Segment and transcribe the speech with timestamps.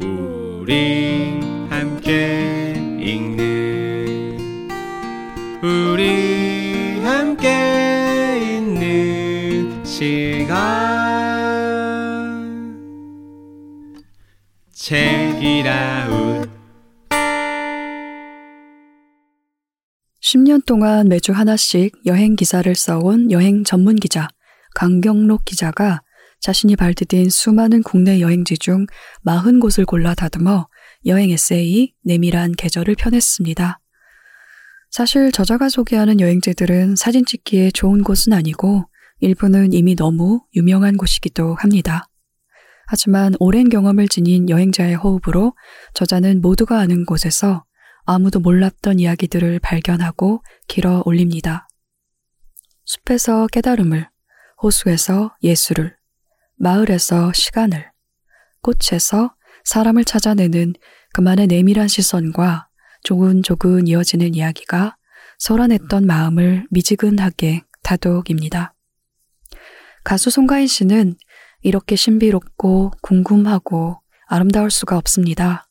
[0.00, 4.38] 우리 함께 읽는
[5.60, 10.54] 우리 함께 있는 시간.
[14.72, 16.48] 책이라웃.
[20.22, 24.28] 10년 동안 매주 하나씩 여행 기사를 써온 여행 전문 기자
[24.76, 26.02] 강경록 기자가
[26.40, 28.86] 자신이 발디딘 수많은 국내 여행지 중
[29.26, 30.68] 40곳을 골라 다듬어
[31.06, 33.80] 여행 에세이 내밀한 계절을 펴냈습니다.
[34.90, 38.84] 사실 저자가 소개하는 여행지들은 사진 찍기에 좋은 곳은 아니고
[39.20, 42.08] 일부는 이미 너무 유명한 곳이기도 합니다.
[42.86, 45.54] 하지만 오랜 경험을 지닌 여행자의 호흡으로
[45.92, 47.64] 저자는 모두가 아는 곳에서
[48.06, 51.68] 아무도 몰랐던 이야기들을 발견하고 길어 올립니다.
[52.86, 54.08] 숲에서 깨달음을,
[54.62, 55.97] 호수에서 예술을,
[56.58, 57.90] 마을에서 시간을,
[58.62, 60.74] 꽃에서 사람을 찾아내는
[61.14, 62.68] 그만의 내밀한 시선과
[63.04, 64.96] 조근조근 이어지는 이야기가
[65.38, 68.74] 소란했던 마음을 미지근하게 다독입니다.
[70.04, 71.14] 가수 송가인 씨는
[71.62, 75.66] 이렇게 신비롭고 궁금하고 아름다울 수가 없습니다.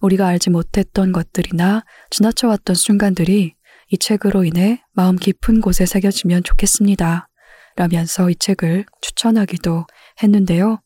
[0.00, 3.54] 우리가 알지 못했던 것들이나 지나쳐왔던 순간들이
[3.90, 7.28] 이 책으로 인해 마음 깊은 곳에 새겨지면 좋겠습니다.
[7.76, 9.86] 라면서 이 책을 추천하기도
[10.22, 10.80] 했는데요.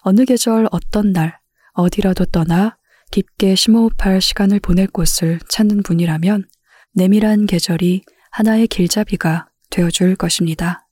[0.00, 1.38] 어느 계절 어떤 날
[1.72, 2.76] 어디라도 떠나
[3.10, 6.44] 깊게 심호흡할 시간을 보낼 곳을 찾는 분이라면
[6.94, 10.86] 내밀한 계절이 하나의 길잡이가 되어줄 것입니다.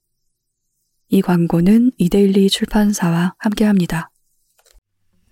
[1.08, 4.10] 이 광고는 이데일리 출판사와 함께합니다.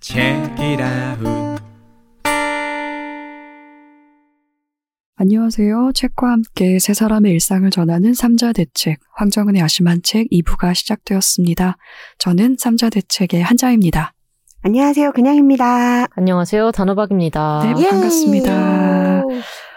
[0.00, 1.16] 책이라
[5.22, 5.92] 안녕하세요.
[5.94, 11.76] 책과 함께 세 사람의 일상을 전하는 삼자 대책, 황정은의 아심한 책 2부가 시작되었습니다.
[12.18, 14.14] 저는 삼자 대책의 한자입니다.
[14.62, 15.12] 안녕하세요.
[15.12, 16.06] 그냥입니다.
[16.16, 16.72] 안녕하세요.
[16.72, 17.60] 단호박입니다.
[17.62, 19.22] 네, 반갑습니다.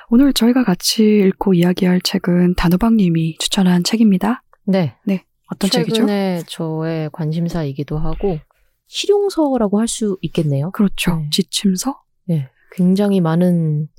[0.09, 4.41] 오늘 저희가 같이 읽고 이야기할 책은 단호박님이 추천한 책입니다.
[4.65, 4.95] 네.
[5.05, 5.25] 네.
[5.53, 5.93] 어떤 책이죠?
[5.93, 8.39] 최근에 저의 관심사이기도 하고
[8.87, 10.71] 실용서라고 할 수 있겠네요.
[10.71, 11.17] 그렇죠.
[11.17, 11.29] 네.
[11.31, 11.99] 지침서?
[12.25, 12.49] 네.
[12.71, 13.89] 굉장히 많은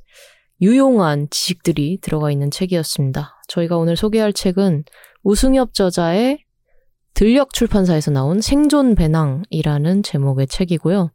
[0.61, 3.43] 유용한 지식들이 들어가 있는 책이었습니다.
[3.49, 4.85] 저희가 오늘 소개할 책은
[5.23, 6.45] 우승엽 저자의
[7.15, 11.11] 들녘 출판사에서 나온 생존 배낭이라는 제목의 책이고요.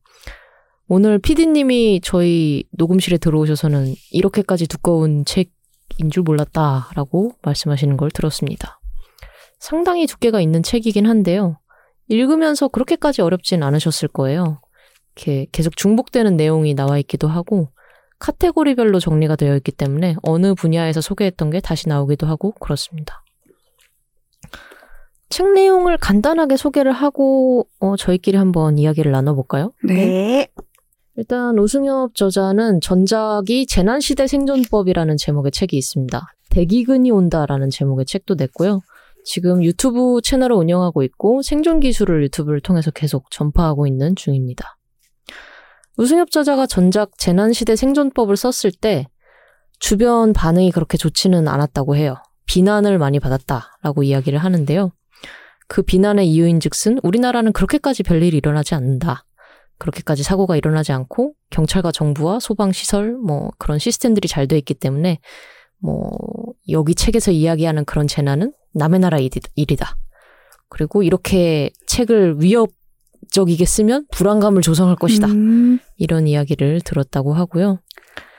[0.87, 8.79] 오늘 PD님이 저희 녹음실에 들어오셔서는 이렇게까지 두꺼운 책인 줄 몰랐다라고 말씀하시는 걸 들었습니다.
[9.59, 11.59] 상당히 두께가 있는 책이긴 한데요.
[12.07, 14.59] 읽으면서 그렇게까지 어렵진 않으셨을 거예요.
[15.15, 17.69] 이렇게 계속 중복되는 내용이 나와 있기도 하고
[18.21, 23.23] 카테고리별로 정리가 되어 있기 때문에 어느 분야에서 소개했던 게 다시 나오기도 하고 그렇습니다.
[25.29, 29.71] 책 내용을 간단하게 소개를 하고 어, 저희끼리 한번 이야기를 나눠볼까요?
[29.83, 29.93] 네.
[29.93, 30.47] 네.
[31.15, 36.21] 일단 오승엽 저자는 전작이 재난시대 생존법이라는 제목의 책이 있습니다.
[36.49, 38.81] 대기근이 온다라는 제목의 책도 냈고요.
[39.23, 44.77] 지금 유튜브 채널을 운영하고 있고 생존 기술을 유튜브를 통해서 계속 전파하고 있는 중입니다.
[46.01, 49.05] 우승엽 저자가 전작 재난시대 생존법을 썼을 때
[49.77, 52.15] 주변 반응이 그렇게 좋지는 않았다고 해요.
[52.47, 54.93] 비난을 많이 받았다라고 이야기를 하는데요.
[55.67, 59.25] 그 비난의 이유인 즉슨 우리나라는 그렇게까지 별일이 일어나지 않는다.
[59.77, 65.19] 그렇게까지 사고가 일어나지 않고 경찰과 정부와 소방시설 뭐 그런 시스템들이 잘 돼 있기 때문에
[65.77, 66.09] 뭐
[66.69, 69.97] 여기 책에서 이야기하는 그런 재난은 남의 나라 일이다.
[70.67, 72.71] 그리고 이렇게 책을 위협
[73.31, 75.27] 적이게 쓰면 불안감을 조성할 것이다.
[75.27, 77.79] 음, 이런 이야기를 들었다고 하고요.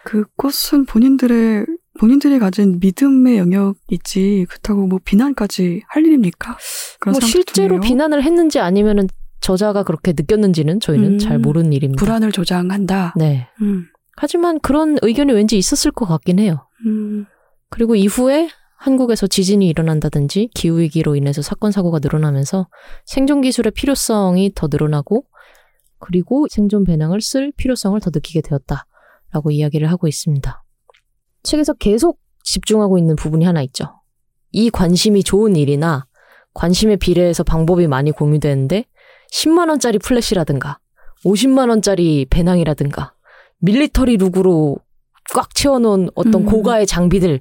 [0.05, 1.67] 그것은 본인들의
[1.99, 6.57] 본인들이 가진 믿음의 영역이지 그렇다고 뭐 비난까지 할 일입니까?
[7.05, 7.81] 뭐 실제로 드네요.
[7.81, 9.09] 비난을 했는지 아니면은
[9.41, 12.03] 저자가 그렇게 느꼈는지는 저희는 음, 잘 모르는 일입니다.
[12.03, 13.15] 불안을 조장한다.
[13.17, 13.49] 네.
[13.61, 13.87] 음,
[14.17, 16.67] 하지만 그런 의견이 왠지 있었을 것 같긴 해요.
[16.87, 17.27] 음,
[17.69, 18.49] 그리고 이후에
[18.83, 22.67] 한국에서 지진이 일어난다든지 기후위기로 인해서 사건, 사고가 늘어나면서
[23.05, 25.25] 생존 기술의 필요성이 더 늘어나고
[26.01, 28.87] 그리고 생존 배낭을 쓸 필요성을 더 느끼게 되었다
[29.31, 30.65] 라고 이야기를 하고 있습니다.
[31.45, 34.01] 책에서 계속 집중하고 있는 부분이 하나 있죠.
[34.51, 36.09] 이 관심이 좋은 일이나
[36.53, 38.85] 관심에 비례해서 방법이 많이 공유되는데
[39.33, 40.81] 10만원짜리 플래시라든가
[41.25, 43.15] 50만원짜리 배낭이라든가
[43.59, 44.77] 밀리터리 룩으로
[45.35, 46.47] 꽉 채워놓은 어떤 음.
[46.47, 47.41] 고가의 장비들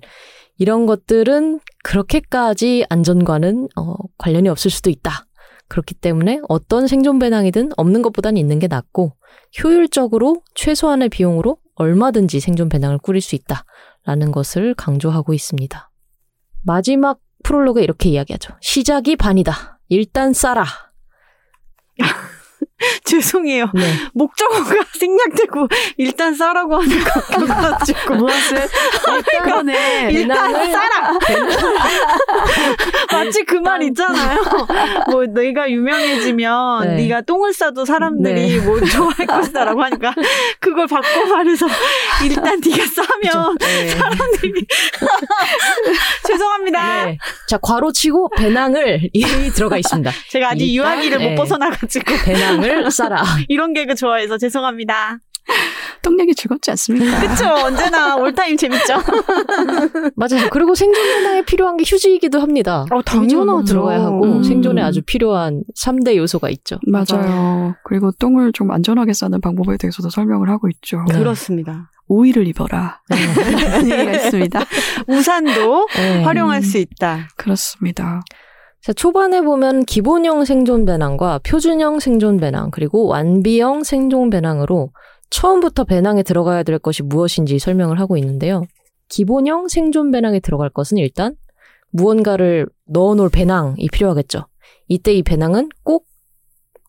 [0.62, 5.25] 이런 것들은 그렇게까지 안전과는 어, 관련이 없을 수도 있다.
[5.68, 9.16] 그렇기 때문에 어떤 생존 배낭이든 없는 것보다는 있는 게 낫고
[9.63, 15.90] 효율적으로 최소한의 비용으로 얼마든지 생존 배낭을 꾸릴 수 있다라는 것을 강조하고 있습니다.
[16.63, 18.54] 마지막 프롤로그에 이렇게 이야기하죠.
[18.62, 19.80] 시작이 반이다.
[19.90, 20.63] 일단 싸라.
[23.06, 23.69] 죄송해요.
[23.74, 23.94] 네.
[24.13, 25.68] 목적어가 생략되고
[25.98, 28.68] 일단 싸라고 하는 것 같아가지고 무엇을
[29.44, 30.10] 그러네.
[30.12, 31.12] 일단 싸라.
[33.12, 34.39] 마치 그 말 있잖아요.
[35.12, 36.95] 뭐 내가 유명해지면 네.
[36.95, 37.10] 네.
[37.10, 38.66] 가 똥을 싸도 사람들이 네.
[38.66, 40.13] 뭐 좋아할 것이다라고 하니까
[40.60, 41.68] 그걸 바꿔 말해서
[42.25, 43.88] 일단 네가 싸면 네.
[43.89, 44.66] 사람들이
[46.27, 47.06] 죄송합니다.
[47.06, 47.18] 네.
[47.48, 49.24] 자, 괄호치고 배낭을 이
[49.54, 50.12] 들어가 있습니다.
[50.30, 51.30] 제가 아직 일단, 유아기를 네.
[51.30, 53.24] 못 벗어나가지고 배낭을 싸라.
[53.50, 55.20] 이런 개그 좋아해서 죄송합니다.
[56.02, 57.20] 똥얘기 즐겁지 않습니까?
[57.20, 58.94] 그쵸 언제나 올타임 재밌죠.
[60.16, 60.50] 맞아요.
[60.52, 62.86] 그리고 생존 배낭에 필요한 게 휴지이기도 합니다.
[62.92, 63.66] 어, 당연하죠.
[63.66, 64.44] 들어가야 하고 음.
[64.44, 66.80] 생존에 아주 필요한 3대 요소가 있죠.
[66.88, 67.76] 맞아요.
[67.84, 71.04] 그리고 똥을 좀 안전하게 싸는 방법에 대해서도 설명을 하고 있죠.
[71.08, 71.18] 네.
[71.20, 71.92] 그렇습니다.
[72.08, 73.02] 오이를 입어라.
[73.10, 74.60] 이런 얘기가 있습니다.
[75.08, 76.24] 우산도 네.
[76.24, 77.30] 활용할 수 있다.
[77.38, 78.22] 그렇습니다.
[78.81, 84.92] 자, 초반에 보면 기본형 생존 배낭과 표준형 생존 배낭, 그리고 완비형 생존 배낭으로
[85.30, 88.63] 처음부터 배낭에 들어가야 될 것이 무엇인지 설명을 하고 있는데요.
[89.07, 91.36] 기본형 생존 배낭에 들어갈 것은 일단
[91.92, 94.48] 무언가를 넣어놓을 배낭이 필요하겠죠.
[94.88, 96.07] 이때 이 배낭은 꼭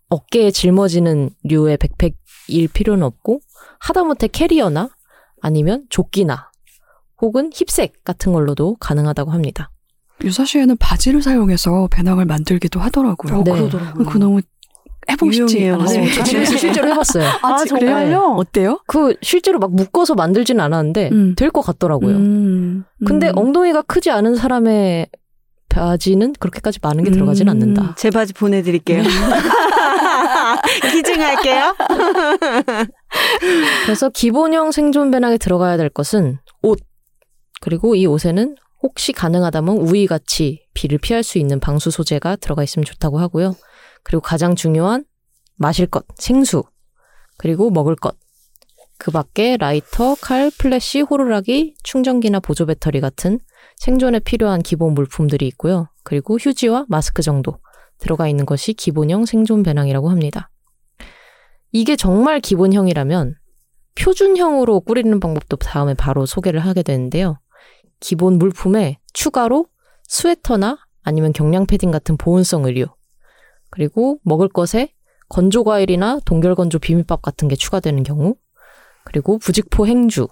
[0.08, 3.40] 어깨에 짊어지는 류의 백팩일 필요는 없고
[3.80, 4.88] 하다못해 캐리어나
[5.42, 6.50] 아니면 조끼나
[7.20, 9.71] 혹은 힙색 같은 걸로도 가능하다고 합니다.
[10.24, 13.40] 유사시에는 바지를 사용해서 배낭을 만들기도 하더라고요.
[13.40, 13.52] 어, 네.
[13.52, 14.04] 그러더라고요.
[14.06, 14.40] 그거 너무
[15.10, 15.74] 해보고 싶지 유용해요.
[15.74, 16.14] 않았습니까?
[16.14, 17.24] 저 집에서 실제로 해봤어요.
[17.24, 17.66] 아, 아, 그래요?
[17.66, 18.20] 정말요?
[18.38, 18.80] 어때요?
[18.86, 21.34] 그 실제로 막 묶어서 만들진 않았는데 음.
[21.36, 22.16] 될것 같더라고요.
[22.16, 23.38] 음, 근데 음.
[23.38, 25.08] 엉덩이가 크지 않은 사람의
[25.68, 27.52] 바지는 그렇게까지 많은 게 들어가진 음.
[27.52, 27.94] 않는다.
[27.96, 29.02] 제 바지 보내드릴게요.
[30.92, 31.74] 기증할게요.
[33.84, 36.78] 그래서 기본형 생존 배낭에 들어가야 될 것은 옷.
[37.60, 43.18] 그리고 이 옷에는 혹시 가능하다면 우의같이 비를 피할 수 있는 방수 소재가 들어가 있으면 좋다고
[43.18, 43.54] 하고요.
[44.02, 45.04] 그리고 가장 중요한
[45.56, 46.64] 마실 것, 생수.
[47.38, 48.16] 그리고 먹을 것.
[48.98, 53.38] 그 밖에 라이터, 칼, 플래시, 호루라기, 충전기나 보조 배터리 같은
[53.76, 55.88] 생존에 필요한 기본 물품들이 있고요.
[56.04, 57.58] 그리고 휴지와 마스크 정도
[57.98, 60.50] 들어가 있는 것이 기본형 생존 배낭이라고 합니다.
[61.72, 63.34] 이게 정말 기본형이라면
[63.94, 67.38] 표준형으로 꾸리는 방법도 다음에 바로 소개를 하게 되는데요.
[68.02, 69.66] 기본 물품에 추가로
[70.08, 72.86] 스웨터나 아니면 경량 패딩 같은 보온성 의류,
[73.70, 74.92] 그리고 먹을 것에
[75.28, 78.34] 건조 과일이나 동결 건조 비빔밥 같은 게 추가되는 경우,
[79.04, 80.28] 그리고 부직포 행주.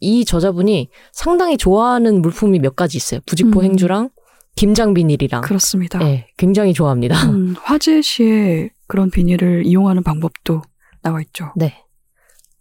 [0.00, 3.20] 이 저자분이 상당히 좋아하는 물품이 몇 가지 있어요.
[3.26, 3.64] 부직포 음.
[3.64, 4.10] 행주랑
[4.54, 5.40] 김장 비닐이랑.
[5.42, 5.98] 그렇습니다.
[5.98, 7.16] 네, 굉장히 좋아합니다.
[7.30, 10.62] 음, 화재 시에 그런 비닐을 이용하는 방법도
[11.02, 11.52] 나와 있죠.
[11.56, 11.83] 네.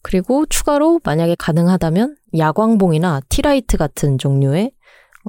[0.03, 4.73] 그리고 추가로 만약에 가능하다면 야광봉이나 티라이트 같은 종류의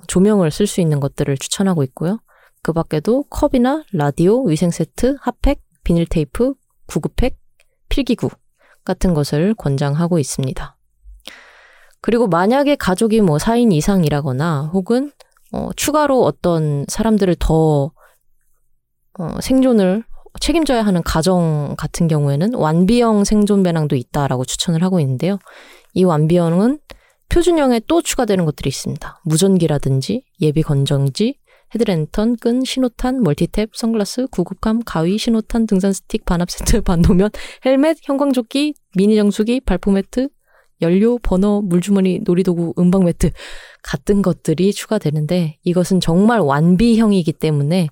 [0.08, 2.18] 조명을 쓸 수 있는 것들을 추천하고 있고요.
[2.62, 6.54] 그 밖에도 컵이나 라디오, 위생 세트, 핫팩, 비닐 테이프,
[6.86, 7.38] 구급팩,
[7.88, 8.30] 필기구
[8.84, 10.76] 같은 것을 권장하고 있습니다.
[12.00, 15.12] 그리고 만약에 가족이 뭐 4인 이상이라거나 혹은
[15.52, 17.92] 어, 추가로 어떤 사람들을 더
[19.18, 20.04] 어, 생존을
[20.40, 25.38] 책임져야 하는 가정 같은 경우에는 완비형 생존 배낭도 있다라고 추천을 하고 있는데요.
[25.92, 26.78] 이 완비형은
[27.28, 29.20] 표준형에 또 추가되는 것들이 있습니다.
[29.24, 31.38] 무전기라든지 예비 건전지,
[31.74, 37.30] 헤드랜턴, 끈, 신호탄, 멀티탭, 선글라스, 구급함, 가위, 신호탄, 등산 스틱, 반합 세트, 반도면,
[37.64, 40.28] 헬멧, 형광조끼, 미니 정수기, 발포 매트,
[40.82, 43.30] 연료, 버너, 물주머니, 놀이도구, 음방 매트
[43.82, 47.88] 같은 것들이 추가되는데 이것은 정말 완비형이기 때문에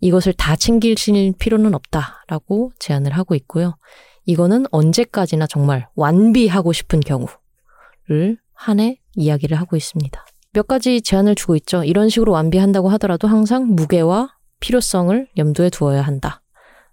[0.00, 3.76] 이것을 다 챙기실 필요는 없다라고 제안을 하고 있고요.
[4.24, 10.24] 이거는 언제까지나 정말 완비하고 싶은 경우를 한 해 이야기를 하고 있습니다.
[10.52, 11.84] 몇 가지 제안을 주고 있죠.
[11.84, 16.42] 이런 식으로 완비한다고 하더라도 항상 무게와 필요성을 염두에 두어야 한다.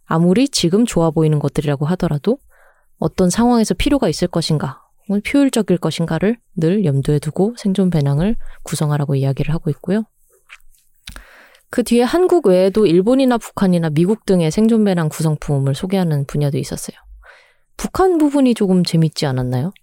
[0.05, 2.37] 아무리 지금 좋아 보이는 것들이라고 하더라도
[2.97, 9.53] 어떤 상황에서 필요가 있을 것인가, 혹은 효율적일 것인가를 늘 염두에 두고 생존 배낭을 구성하라고 이야기를
[9.53, 10.03] 하고 있고요.
[11.69, 16.97] 그 뒤에 한국 외에도 일본이나 북한이나 미국 등의 생존 배낭 구성품을 소개하는 분야도 있었어요.
[17.75, 19.73] 북한 부분이 조금 재밌지 않았나요?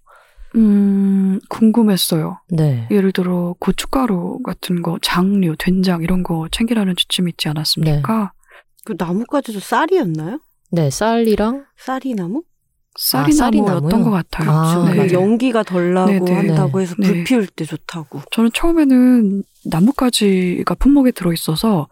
[0.55, 2.39] 음, 궁금했어요.
[2.49, 2.87] 네.
[2.89, 8.31] 예를 들어 고춧가루 같은 거, 장류, 된장 이런 거 챙기라는 지침 있지 않았습니까?
[8.85, 10.39] 그 나뭇가지도 쌀이었나요?
[10.71, 12.43] 네, 쌀이랑 쌀이 나무?
[12.97, 14.03] 쌀이 쌀이 나무였던 나무요?
[14.05, 14.49] 것 같아요.
[14.49, 15.11] 아, 그 네.
[15.13, 16.33] 연기가 덜 나고 네, 네.
[16.33, 17.07] 한다고 해서 네.
[17.07, 18.21] 불 피울 때 좋다고.
[18.31, 21.87] 저는 처음에는 나뭇가지가 품목에 들어있어서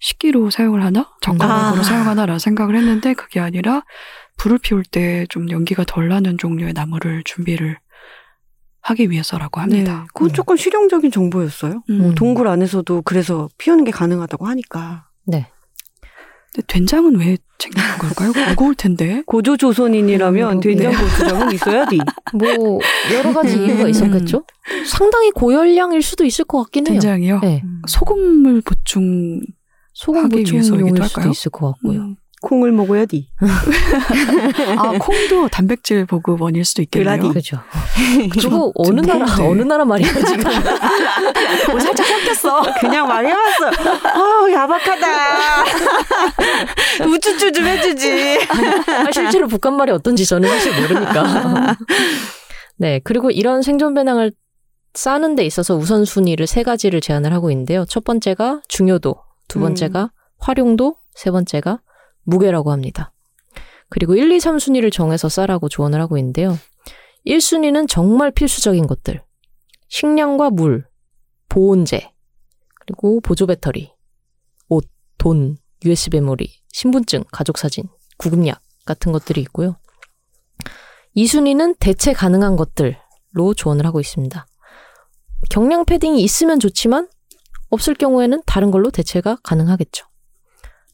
[0.00, 1.10] 식기로 사용을 하나?
[1.20, 1.84] 젓가락으로 아.
[1.84, 3.82] 사용하나라는 생각을 했는데 그게 아니라
[4.38, 7.78] 불을 피울 때 좀 연기가 덜 나는 종류의 나무를 준비를
[8.80, 10.00] 하기 위해서라고 합니다.
[10.00, 10.06] 네.
[10.12, 10.32] 그건 음.
[10.32, 11.84] 조금 실용적인 정보였어요.
[11.88, 11.98] 음.
[11.98, 15.06] 뭐 동굴 안에서도 그래서 피우는 게 가능하다고 하니까.
[15.24, 15.46] 네.
[16.54, 18.32] 근데 된장은 왜 챙기는 걸까요?
[18.50, 19.22] 무거울 텐데.
[19.26, 20.98] 고조 조선인이라면 음, 된장 네.
[20.98, 21.98] 고추장은 있어야지.
[22.34, 22.78] 뭐
[23.14, 23.66] 여러 가지 음.
[23.66, 24.44] 이유가 있었겠죠.
[24.86, 27.00] 상당히 고열량일 수도 있을 것 같긴 해요.
[27.00, 27.40] 된장이요.
[27.40, 27.62] 네.
[27.86, 29.40] 소금을 보충
[29.94, 31.28] 소금 보충용일 수도?
[31.28, 32.16] 있을 것 같고요.
[32.44, 32.48] 음.
[32.48, 33.28] 콩을 먹어야지.
[34.78, 37.32] 아 콩도 단백질 보급 원일 수도 있겠네요.
[38.40, 39.46] 좀- 그거 어느 좀 나라 그런데.
[39.48, 40.46] 어느 나라 말이야 지금.
[41.74, 42.62] 어, 살짝 섞였어.
[42.80, 43.66] 그냥 말해봤어.
[43.68, 45.06] 어, 야박하다.
[47.06, 48.38] 우쭈쭈 좀 해주지.
[48.88, 51.76] 아, 실제로 북한 말이 어떤지 저는 사실 모르니까.
[52.76, 54.32] 네, 그리고 이런 생존 배낭을
[54.94, 57.84] 싸는 데 있어서 우선순위를 세 가지를 제안을 하고 있는데요.
[57.88, 59.16] 첫 번째가 중요도,
[59.48, 61.78] 두 번째가 활용도, 세 번째가
[62.24, 63.12] 무게라고 합니다.
[63.88, 66.56] 그리고 1, 2, 3순위를 정해서 싸라고 조언을 하고 있는데요.
[67.26, 69.22] 1순위는 정말 필수적인 것들.
[69.88, 70.86] 식량과 물,
[71.48, 72.10] 보온재,
[72.80, 73.92] 그리고 보조 배터리,
[74.68, 74.88] 옷,
[75.18, 77.84] 돈, USB 메모리, 신분증, 가족 사진,
[78.16, 79.76] 구급약 같은 것들이 있고요.
[81.16, 84.46] 2순위는 대체 가능한 것들로 조언을 하고 있습니다.
[85.50, 87.08] 경량 패딩이 있으면 좋지만
[87.68, 90.06] 없을 경우에는 다른 걸로 대체가 가능하겠죠.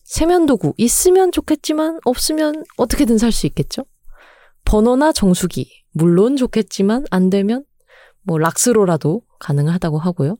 [0.09, 3.85] 세면도구 있으면 좋겠지만 없으면 어떻게든 살 수 있겠죠.
[4.65, 7.65] 버너나 정수기 물론 좋겠지만 안 되면
[8.23, 10.39] 뭐 락스로라도 가능하다고 하고요.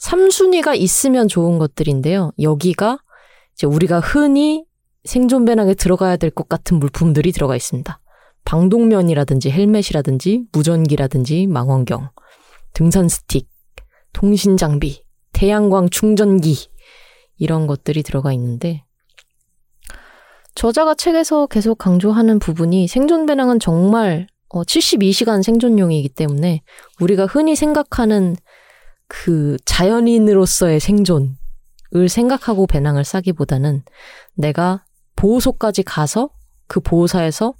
[0.00, 2.32] 3순위가 있으면 좋은 것들인데요.
[2.40, 2.98] 여기가
[3.54, 4.64] 이제 우리가 흔히
[5.04, 8.00] 생존 배낭에 들어가야 될 것 같은 물품들이 들어가 있습니다.
[8.44, 12.08] 방독면이라든지 헬멧이라든지 무전기라든지 망원경,
[12.72, 13.48] 등산 스틱,
[14.14, 16.68] 통신 장비, 태양광 충전기
[17.38, 18.85] 이런 것들이 들어가 있는데
[20.56, 26.62] 저자가 책에서 계속 강조하는 부분이 생존 배낭은 정말 어, 72시간 생존용이기 때문에
[26.98, 28.36] 우리가 흔히 생각하는
[29.06, 33.84] 그 자연인으로서의 생존을 생각하고 배낭을 싸기보다는
[34.34, 34.84] 내가
[35.14, 36.30] 보호소까지 가서
[36.66, 37.52] 그 보호사에서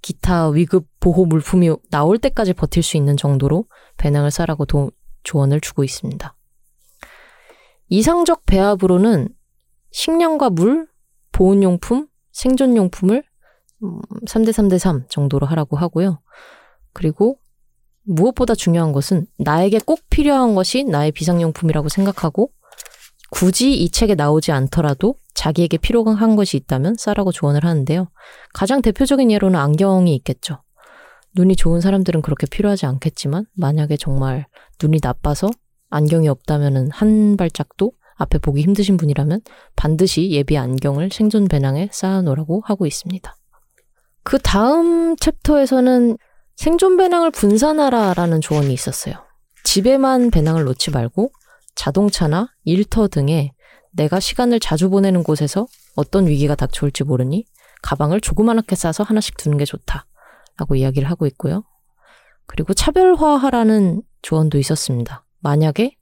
[0.00, 3.66] 기타 위급 보호 물품이 나올 때까지 버틸 수 있는 정도로
[3.98, 4.90] 배낭을 싸라고 도,
[5.22, 6.34] 조언을 주고 있습니다.
[7.88, 9.28] 이상적 배합으로는
[9.90, 10.88] 식량과 물,
[11.32, 13.24] 보온용품, 생존용품을
[14.26, 16.20] 3대 3대 3 정도로 하라고 하고요.
[16.92, 17.38] 그리고
[18.04, 22.50] 무엇보다 중요한 것은 나에게 꼭 필요한 것이 나의 비상용품이라고 생각하고
[23.30, 28.08] 굳이 이 책에 나오지 않더라도 자기에게 필요한 것이 있다면 싸라고 조언을 하는데요.
[28.54, 30.62] 가장 대표적인 예로는 안경이 있겠죠.
[31.36, 34.46] 눈이 좋은 사람들은 그렇게 필요하지 않겠지만 만약에 정말
[34.82, 35.50] 눈이 나빠서
[35.90, 39.40] 안경이 없다면은 한 발짝도 앞에 보기 힘드신 분이라면
[39.76, 43.34] 반드시 예비 안경을 생존 배낭에 쌓아놓으라고 하고 있습니다.
[44.22, 46.18] 그 다음 챕터에서는
[46.56, 49.14] 생존 배낭을 분산하라라는 조언이 있었어요.
[49.64, 51.30] 집에만 배낭을 놓지 말고
[51.76, 53.52] 자동차나 일터 등에
[53.92, 57.44] 내가 시간을 자주 보내는 곳에서 어떤 위기가 닥쳐올지 모르니
[57.82, 60.06] 가방을 조그맣게 싸서 하나씩 두는 게 좋다.
[60.56, 61.62] 라고 이야기를 하고 있고요.
[62.46, 65.24] 그리고 차별화하라는 조언도 있었습니다.
[65.40, 65.97] 만약에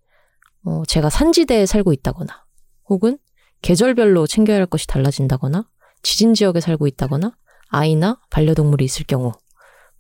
[0.67, 2.45] 어, 제가 산지대에 살고 있다거나
[2.89, 3.19] 혹은
[3.63, 5.67] 계절별로 챙겨야 할 것이 달라진다거나
[6.03, 7.33] 지진 지역에 살고 있다거나
[7.69, 9.33] 아이나 반려동물이 있을 경우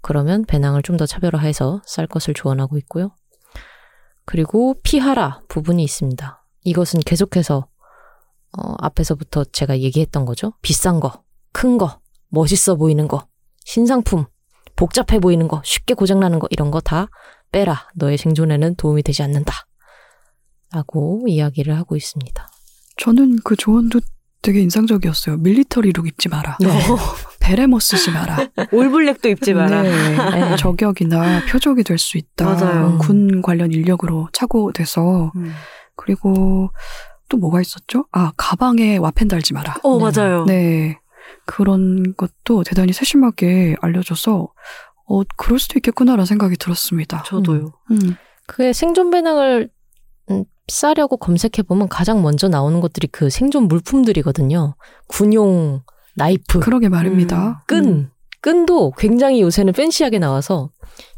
[0.02, 3.10] 그러면 배낭을 좀 더 차별화해서 쌀 것을 조언하고 있고요.
[4.24, 6.44] 그리고 피하라 부분이 있습니다.
[6.64, 7.68] 이것은 계속해서
[8.58, 10.52] 어, 앞에서부터 제가 얘기했던 거죠.
[10.62, 13.26] 비싼 거, 큰 거, 멋있어 보이는 거,
[13.64, 14.26] 신상품,
[14.74, 17.08] 복잡해 보이는 거, 쉽게 고장나는 거 이런 거 다
[17.52, 17.88] 빼라.
[17.94, 19.65] 너의 생존에는 도움이 되지 않는다.
[20.72, 22.48] 라고 이야기를 하고 있습니다.
[22.98, 24.00] 저는 그 조언도
[24.42, 25.38] 되게 인상적이었어요.
[25.38, 26.56] 밀리터리룩 입지 마라.
[26.60, 26.68] 네.
[27.40, 28.38] 베레모 쓰지 마라.
[28.72, 29.82] 올블랙도 입지 마라.
[29.82, 30.56] 네.
[30.56, 32.44] 저격이나 표적이 될 수 있다.
[32.44, 32.98] 맞아요.
[32.98, 35.52] 군 관련 인력으로 착오돼서 음.
[35.96, 36.70] 그리고
[37.28, 38.06] 또 뭐가 있었죠?
[38.12, 39.76] 아 가방에 와펜 달지 마라.
[39.82, 40.04] 어, 네.
[40.20, 40.44] 맞아요.
[40.46, 40.98] 네
[41.44, 44.48] 그런 것도 대단히 세심하게 알려줘서
[45.08, 47.22] 어 그럴 수도 있겠구나라는 생각이 들었습니다.
[47.24, 47.72] 저도요.
[47.90, 48.16] 음.
[48.46, 49.75] 그 생존 배낭을 음,
[50.68, 54.74] 싸려고 검색해보면 가장 먼저 나오는 것들이 그 생존 물품들이거든요.
[55.08, 55.82] 군용
[56.16, 57.62] 나이프, 그러게 말입니다.
[57.66, 58.10] 끈, 음.
[58.40, 60.70] 끈도 굉장히 요새는 팬시하게 나와서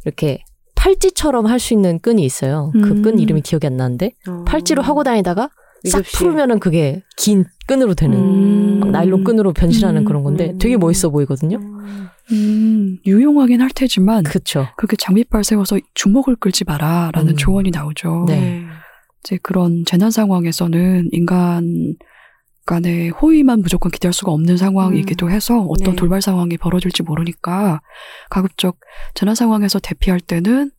[0.05, 0.43] 이렇게
[0.75, 2.71] 팔찌처럼 할 수 있는 끈이 있어요.
[2.73, 3.03] 그 음.
[3.03, 4.45] 끈 이름이 기억이 안 나는데 어.
[4.45, 5.49] 팔찌로 하고 다니다가
[5.89, 6.03] 싹.
[6.03, 8.81] 풀으면은 그게 긴 끈으로 되는 음.
[8.81, 10.05] 막 나일론 끈으로 변신하는 음.
[10.05, 10.59] 그런 건데 음.
[10.59, 11.59] 되게 멋있어 보이거든요.
[11.59, 12.09] 음.
[12.31, 14.67] 음, 유용하긴 할 테지만 그쵸.
[14.77, 17.37] 그렇게 장비빨 세워서 주먹을 끌지 마라라는 음.
[17.37, 18.25] 조언이 나오죠.
[18.29, 18.65] 네.
[19.25, 21.97] 이제 그런 재난 상황에서는 인간
[22.67, 25.97] 간의 호의만 무조건 기대할 수가 없는 상황이기도 해서 어떤 네.
[25.97, 27.81] 돌발 상황이 벌어질지 모르니까
[28.29, 28.79] 가급적
[29.15, 30.71] 재난 상황에서 대피할 때는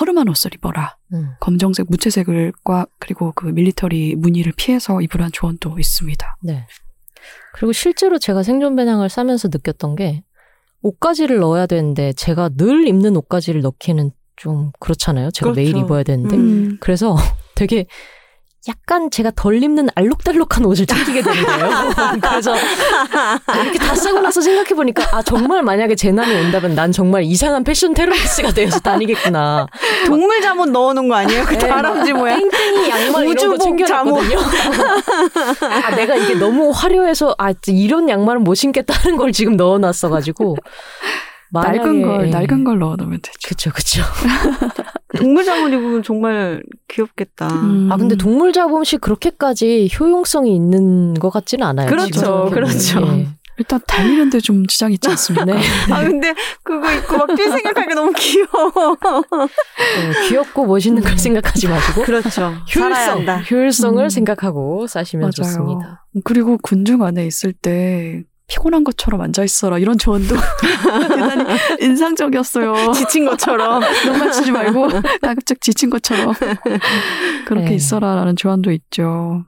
[0.00, 0.96] 허름한 옷을 입어라.
[1.12, 1.32] 음.
[1.40, 6.36] 검정색 무채색을 과 그리고 그 밀리터리 무늬를 피해서 입으라는 조언도 있습니다.
[6.42, 6.66] 네.
[7.54, 10.22] 그리고 실제로 제가 생존 배낭을 싸면서 느꼈던 게
[10.82, 15.30] 옷가지를 넣어야 되는데 제가 늘 입는 옷가지를 넣기는 좀 그렇잖아요.
[15.30, 15.84] 제가 매일 그렇죠.
[15.84, 16.36] 입어야 되는데.
[16.36, 16.78] 음.
[16.80, 17.16] 그래서
[17.58, 17.86] 되게
[18.68, 21.70] 약간 제가 덜 입는 알록달록한 옷을 챙기게 되는 거예요.
[22.20, 22.54] 그래서
[23.62, 27.94] 이렇게 다 쓰고 나서 생각해 보니까 아 정말 만약에 재난이 온다면 난 정말 이상한 패션
[27.94, 29.66] 테러리스트가 되어서 다니겠구나.
[30.06, 31.44] 동물 잠옷 넣어놓은 거 아니에요?
[31.46, 32.48] 그 네, 다람쥐 모양.
[32.50, 34.38] 땡땡이 양말 이런 거 챙겨놨거든요.
[35.84, 40.56] 아 내가 이게 너무 화려해서 아 이런 양말은 못 신겠다는 걸 지금 넣어놨어가지고
[41.54, 43.38] 만약에- 낡은 걸 넣어 놓으면 되죠.
[43.46, 44.02] 그쵸 그쵸.
[45.18, 47.48] 동물 잠옷 입으면 정말 귀엽겠다.
[47.48, 47.88] 음.
[47.90, 51.88] 아 근데 동물 잡음시 그렇게까지 효용성이 있는 것 같지는 않아요.
[51.88, 53.00] 그렇죠, 그렇죠.
[53.18, 53.28] 예.
[53.60, 55.44] 일단 달리는데 좀 지장 있지 않습니까?
[55.46, 55.60] 네.
[55.90, 58.96] 아 근데 그거 입고 막뛸 생각하니까 너무 귀여워.
[59.96, 62.28] 네, 귀엽고 멋있는 걸 생각하지 마시고 그렇죠.
[62.30, 63.38] 살아야 효율성, 한다.
[63.50, 64.08] 효율성을 음.
[64.08, 65.30] 생각하고 싸시면 맞아요.
[65.32, 66.06] 좋습니다.
[66.24, 70.34] 그리고 군중 안에 있을 때 피곤한 것처럼 앉아 있어라 이런 조언도
[71.08, 71.44] 대단히
[71.80, 72.92] 인상적이었어요.
[72.96, 73.82] 지친 것처럼.
[74.06, 74.88] 너무 치지 말고
[75.20, 76.34] 가급적 지친 것처럼
[77.46, 77.74] 그렇게 네.
[77.74, 79.44] 있어라라는 조언도 있죠.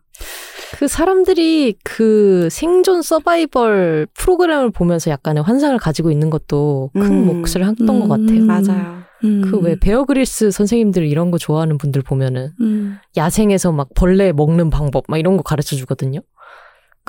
[0.76, 7.26] 그 사람들이 그 생존 서바이벌 프로그램을 보면서 약간의 환상을 가지고 있는 것도 큰 음.
[7.26, 8.08] 몫을 했던 것 음.
[8.08, 8.44] 같아요.
[8.44, 9.00] 맞아요.
[9.20, 12.98] 그왜 베어 그릴스 선생님들 이런 거 좋아하는 분들 보면은 음.
[13.16, 16.20] 야생에서 막 벌레 먹는 방법 막 이런 거 가르쳐 주거든요.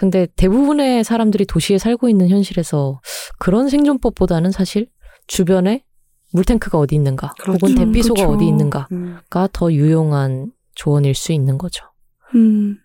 [0.02, 3.02] 근데 대부분의 사람들이 도시에 살고 있는 현실에서
[3.38, 4.88] 그런 생존법보다는 사실
[5.28, 5.86] 주변에
[6.34, 7.76] 물탱크가 어디 있는가 혹은 그렇죠.
[7.76, 8.34] 대피소가 그렇죠.
[8.34, 9.20] 어디 있는가가 음.
[9.54, 11.86] 더 유용한 조언일 수 있는 거죠.
[12.34, 12.80] 음.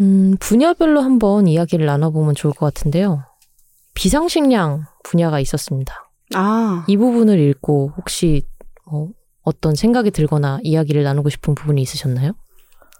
[0.00, 3.24] 음, 분야별로 한번 이야기를 나눠보면 좋을 것 같은데요.
[3.94, 6.12] 비상식량 분야가 있었습니다.
[6.36, 6.84] 아.
[6.86, 8.46] 이 부분을 읽고 혹시
[8.86, 9.08] 어,
[9.42, 12.34] 어떤 생각이 들거나 이야기를 나누고 싶은 부분이 있으셨나요?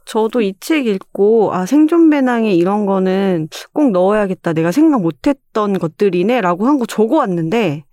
[0.05, 4.53] 저도 이 책 읽고 아 생존 배낭에 이런 거는 꼭 넣어야겠다.
[4.53, 7.85] 내가 생각 못했던 것들이네라고 한 거 적어왔는데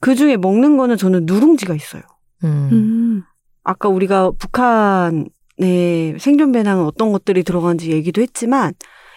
[0.00, 2.02] 그 중에 먹는 거는 저는 누룽지가 있어요.
[2.44, 3.22] 음, 음.
[3.64, 8.72] 아까 우리가 북한의 생존 배낭은 어떤 것들이 들어간지 얘기도 했지만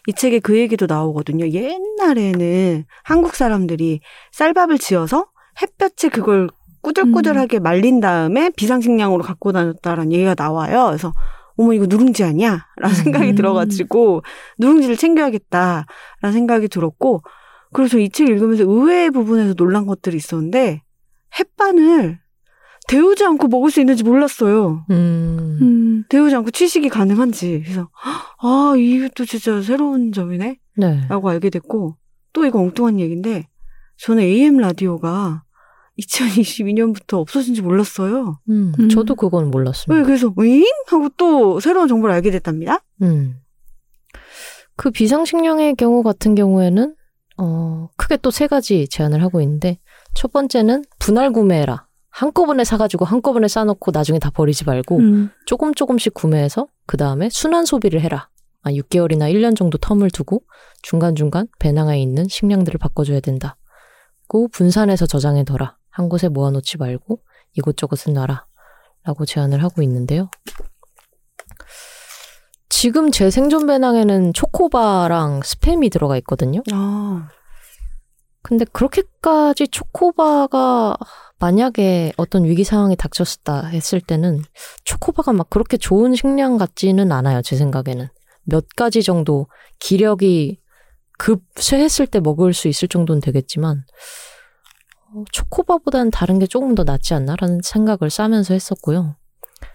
[0.08, 1.46] 이 책에 그 얘기도 나오거든요.
[1.50, 4.00] 옛날에는 한국 사람들이
[4.32, 5.28] 쌀밥을 지어서
[5.62, 6.50] 햇볕에 그걸
[6.82, 10.86] 꾸들꾸들하게 말린 다음에 비상식량으로 갖고 다녔다라는 얘기가 나와요.
[10.88, 11.12] 그래서
[11.60, 12.66] 어머 이거 누룽지 아니야?
[12.78, 13.36] 라는 생각이 음.
[13.36, 14.22] 들어가지고
[14.60, 17.22] 누룽지를 챙겨야겠다라는 생각이 들었고
[17.74, 20.82] 그래서 이 책 읽으면서 의외의 부분에서 놀란 것들이 있었는데
[21.38, 22.20] 햇반을
[22.88, 24.86] 데우지 않고 먹을 수 있는지 몰랐어요.
[24.90, 26.04] 음, 음.
[26.10, 27.62] 데우지 않고 취식이 가능한지.
[27.64, 27.88] 그래서,
[28.42, 30.58] 아, 이것도 진짜 새로운 점이네?
[30.78, 31.02] 네.
[31.08, 31.98] 라고 알게 됐고,
[32.34, 33.48] 또 이거 엉뚱한 얘기인데,
[33.98, 35.44] 저는 AM 라디오가
[36.00, 38.40] 2022년부터 없어진 지 몰랐어요.
[38.50, 38.90] 음, 음.
[38.90, 40.06] 저도 그건 네, 몰랐습니다.
[40.06, 40.64] 그래서, 윙?
[40.88, 42.80] 하고 또 새로운 정보를 알게 됐답니다.
[43.02, 43.36] 음.
[44.76, 46.96] 그 비상식량의 경우 같은 경우에는
[47.38, 49.80] 어, 크게 또 세 가지 제안을 하고 있는데
[50.14, 51.88] 첫 번째는 분할 구매해라.
[52.10, 55.30] 한꺼번에 사가지고 한꺼번에 싸놓고 나중에 다 버리지 말고 음.
[55.46, 58.30] 조금 조금씩 구매해서 그 다음에 순환 소비를 해라.
[58.62, 60.42] 아, 6개월이나 1년 정도 텀을 두고
[60.82, 63.56] 중간중간 배낭에 있는 식량들을 바꿔줘야 된다.
[64.28, 65.78] 고 분산해서 저장해둬라.
[66.00, 67.20] 한 곳에 모아놓지 말고
[67.54, 68.46] 이곳저곳에 놔라.
[69.04, 70.30] 라고 제안을 하고 있는데요.
[72.70, 76.62] 지금 제 생존 배낭에는 초코바랑 스팸이 들어가 있거든요.
[76.72, 77.28] 아,
[78.42, 80.96] 근데 그렇게까지 초코바가
[81.40, 84.42] 만약에 어떤 위기 상황이 닥쳤다 했을 때는
[84.86, 88.08] 초코바가 막 그렇게 좋은 식량 같지는 않아요, 제 생각에는.
[88.44, 89.48] 몇 가지 정도
[89.80, 90.60] 기력이
[91.18, 93.84] 급쇠했을 때 먹을 수 있을 정도는 되겠지만
[95.14, 99.16] 어, 초코바보다는 다른 게 조금 더 낫지 않나라는 생각을 싸면서 했었고요.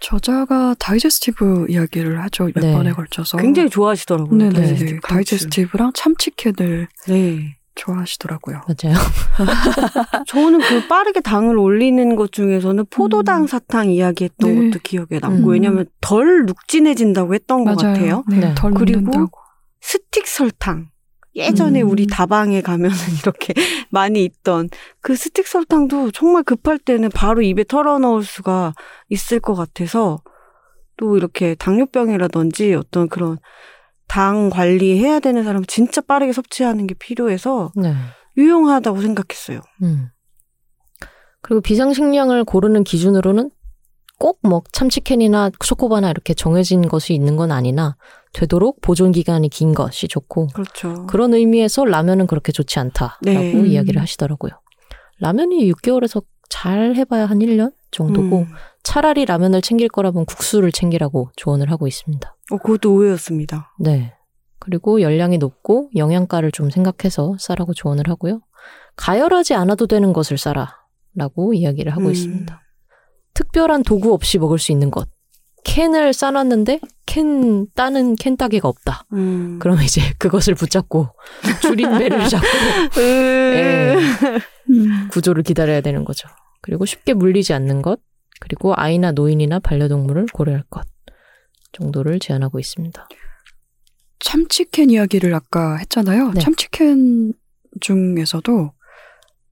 [0.01, 2.45] 저자가 다이제스티브 이야기를 하죠.
[2.53, 2.73] 몇 네.
[2.73, 3.37] 번에 걸쳐서.
[3.37, 4.35] 굉장히 좋아하시더라고요.
[4.37, 4.55] 네네네.
[4.59, 5.13] 다이제스티브 카우치.
[5.13, 7.57] 다이제스티브랑 참치캔을 네.
[7.75, 8.61] 좋아하시더라고요.
[8.67, 8.97] 맞아요.
[10.27, 13.47] 저는 그 빠르게 당을 올리는 것 중에서는 포도당 음.
[13.47, 14.69] 사탕 이야기했던 네.
[14.69, 15.51] 것도 기억에 남고, 음.
[15.53, 17.93] 왜냐면 덜 눅진해진다고 했던 것 맞아요.
[17.93, 18.23] 같아요.
[18.29, 18.55] 네, 네.
[18.55, 19.39] 덜 그리고 녹는다고.
[19.81, 20.87] 스틱 설탕.
[21.35, 21.89] 예전에 음.
[21.89, 23.53] 우리 다방에 가면은 이렇게
[23.89, 24.69] 많이 있던
[25.01, 28.73] 그 스틱 설탕도 정말 급할 때는 바로 입에 털어 넣을 수가
[29.09, 30.21] 있을 것 같아서
[30.97, 33.37] 또 이렇게 당뇨병이라든지 어떤 그런
[34.07, 37.93] 당 관리해야 되는 사람은 진짜 빠르게 섭취하는 게 필요해서 네.
[38.37, 39.61] 유용하다고 생각했어요.
[39.83, 40.09] 음.
[41.41, 43.51] 그리고 비상식량을 고르는 기준으로는
[44.19, 47.97] 꼭 뭐 참치캔이나 초코바나 이렇게 정해진 것이 있는 건 아니나
[48.33, 51.05] 되도록 보존 기간이 긴 것이 좋고 그렇죠.
[51.07, 53.53] 그런 의미에서 라면은 그렇게 좋지 않다라고 네.
[53.53, 53.65] 음.
[53.65, 54.51] 이야기를 하시더라고요.
[55.19, 58.47] 라면이 6개월에서 잘 해봐야 한 1년 정도고 음.
[58.83, 62.35] 차라리 라면을 챙길 거라면 국수를 챙기라고 조언을 하고 있습니다.
[62.51, 63.73] 어, 그것도 오해였습니다.
[63.79, 64.13] 네.
[64.59, 68.41] 그리고 열량이 높고 영양가를 좀 생각해서 싸라고 조언을 하고요.
[68.95, 70.77] 가열하지 않아도 되는 것을 싸라.
[71.15, 72.11] 라고 이야기를 하고 음.
[72.11, 72.61] 있습니다.
[73.35, 75.07] 특별한 도구 없이 먹을 수 있는 것.
[75.63, 79.05] 캔을 싸놨는데 캔 따는 캔 따개가 없다.
[79.13, 79.59] 음.
[79.59, 81.09] 그러면 이제 그것을 붙잡고
[81.61, 83.97] 줄임배를 잡고 예,
[84.69, 85.09] 음.
[85.11, 86.27] 구조를 기다려야 되는 거죠.
[86.61, 87.99] 그리고 쉽게 물리지 않는 것,
[88.39, 90.85] 그리고 아이나 노인이나 반려동물을 고려할 것
[91.73, 93.07] 정도를 제안하고 있습니다.
[94.19, 96.31] 참치캔 이야기를 아까 했잖아요.
[96.31, 96.41] 네.
[96.41, 97.33] 참치캔
[97.81, 98.71] 중에서도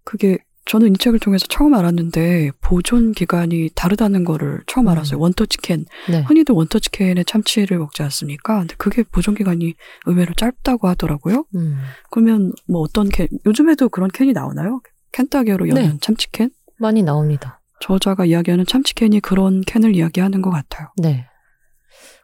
[0.03, 4.91] 그게 저는 이 책을 통해서 처음 알았는데 보존 기간이 다르다는 거를 처음 음.
[4.91, 5.19] 알았어요.
[5.19, 5.85] 원터치캔.
[6.09, 6.21] 네.
[6.21, 8.59] 흔히들 원터치캔에 참치를 먹지 않습니까?
[8.59, 9.73] 근데 그게 보존 기간이
[10.05, 11.45] 의외로 짧다고 하더라고요.
[11.55, 11.77] 음,
[12.11, 14.81] 그러면 뭐 어떤 캔 요즘에도 그런 캔이 나오나요?
[15.11, 15.97] 캔따개로 여는 네.
[16.01, 16.49] 참치캔?
[16.79, 17.59] 많이 나옵니다.
[17.81, 20.87] 저자가 이야기하는 참치캔이 그런 캔을 이야기하는 것 같아요.
[20.97, 21.25] 네.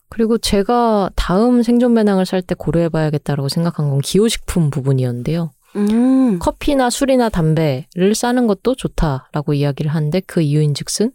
[0.09, 5.51] 그리고 제가 다음 생존 배낭을 살 때 고려해봐야겠다라고 생각한 건 기호식품 부분이었는데요.
[5.75, 6.39] 음.
[6.39, 11.11] 커피나 술이나 담배를 싸는 것도 좋다라고 이야기를 하는데 그 이유인즉슨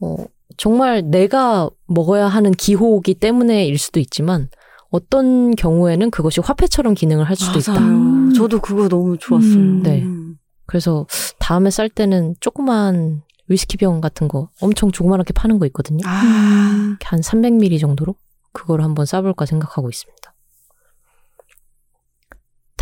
[0.00, 0.16] 어,
[0.56, 4.48] 정말 내가 먹어야 하는 기호이기 때문에일 수도 있지만
[4.90, 7.80] 어떤 경우에는 그것이 화폐처럼 기능을 할 수도 있다.
[7.80, 8.32] 맞아요.
[8.34, 9.54] 저도 그거 너무 좋았어요.
[9.54, 10.04] 음, 네.
[10.66, 11.06] 그래서
[11.38, 16.00] 다음에 쌀 때는 조그만 위스키병 같은 거 엄청 조그맣게 파는 거 있거든요.
[16.06, 18.16] 아, 한 300ml 정도로
[18.52, 20.31] 그걸 한번 싸볼까 생각하고 있습니다.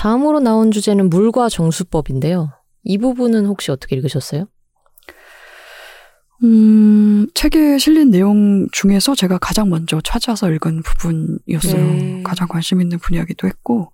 [0.00, 2.50] 다음으로 나온 주제는 물과 정수법인데요.
[2.84, 4.46] 이 부분은 혹시 어떻게 읽으셨어요?
[6.42, 11.84] 음, 책에 실린 내용 중에서 제가 가장 먼저 찾아서 읽은 부분이었어요.
[11.84, 12.22] 네.
[12.22, 13.92] 가장 관심 있는 분야기도 했고,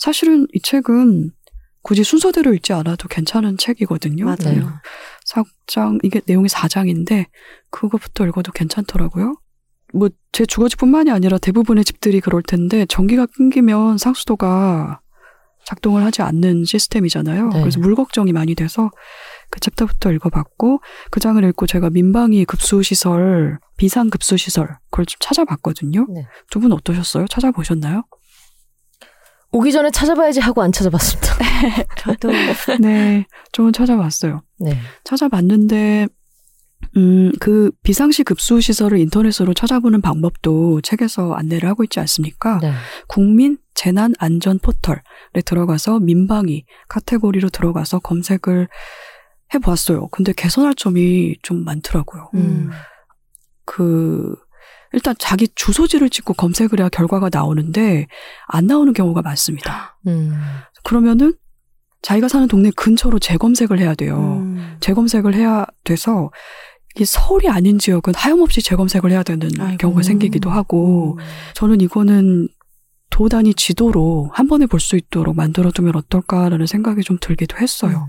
[0.00, 1.30] 사실은 이 책은
[1.82, 4.24] 굳이 순서대로 읽지 않아도 괜찮은 책이거든요.
[4.24, 4.36] 맞아요.
[4.52, 4.66] 네.
[5.26, 7.26] 4장, 이게 내용이 4장인데,
[7.70, 9.36] 그거부터 읽어도 괜찮더라고요.
[9.94, 15.02] 뭐, 제 주거집뿐만이 아니라 대부분의 집들이 그럴 텐데, 전기가 끊기면 상수도가
[15.66, 17.48] 작동을 하지 않는 시스템이잖아요.
[17.48, 17.60] 네.
[17.60, 18.90] 그래서 물 걱정이 많이 돼서
[19.50, 26.06] 그 챕터부터 읽어봤고, 그 장을 읽고 제가 민방위 급수시설, 비상 급수시설, 그걸 좀 찾아봤거든요.
[26.08, 26.26] 네.
[26.50, 27.26] 두분 어떠셨어요?
[27.26, 28.04] 찾아보셨나요?
[29.52, 31.34] 오기 전에 찾아봐야지 하고 안 찾아봤습니다.
[31.98, 32.30] 저도
[32.80, 34.42] 네, 저는 찾아봤어요.
[34.60, 34.78] 네.
[35.04, 36.08] 찾아봤는데
[36.96, 42.58] 음, 그 비상시 급수 시설을 인터넷으로 찾아보는 방법도 책에서 안내를 하고 있지 않습니까?
[42.60, 42.72] 네.
[43.06, 48.68] 국민 재난 안전 포털에 들어가서 민방위 카테고리로 들어가서 검색을
[49.54, 50.08] 해 보았어요.
[50.08, 52.30] 근데 개선할 점이 좀 많더라고요.
[52.34, 52.70] 음.
[53.64, 54.34] 그
[54.92, 58.06] 일단 자기 주소지를 찍고 검색을 해야 결과가 나오는데
[58.46, 59.98] 안 나오는 경우가 많습니다.
[60.06, 60.32] 음.
[60.82, 61.34] 그러면은
[62.02, 64.16] 자기가 사는 동네 근처로 재검색을 해야 돼요.
[64.16, 64.76] 음.
[64.80, 66.30] 재검색을 해야 돼서
[66.96, 69.76] 이게 서울이 아닌 지역은 하염없이 재검색을 해야 되는 아이고.
[69.76, 71.18] 경우가 생기기도 하고
[71.54, 72.48] 저는 이거는
[73.10, 78.08] 도단위 지도로 한 번에 볼 수 있도록 만들어두면 어떨까라는 생각이 좀 들기도 했어요.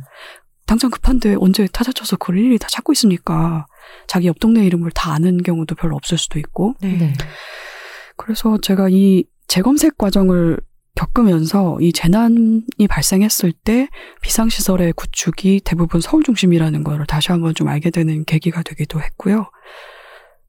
[0.65, 3.65] 당장 급한데 언제 타자쳐서 그걸 일일이 다 찾고 있습니까?
[4.07, 6.75] 자기 옆 동네 이름을 다 아는 경우도 별로 없을 수도 있고.
[6.81, 6.97] 네.
[6.97, 7.13] 네.
[8.17, 10.59] 그래서 제가 이 재검색 과정을
[10.97, 13.87] 겪으면서 이 재난이 발생했을 때
[14.21, 19.49] 비상시설의 구축이 대부분 서울 중심이라는 걸 다시 한번 좀 알게 되는 계기가 되기도 했고요.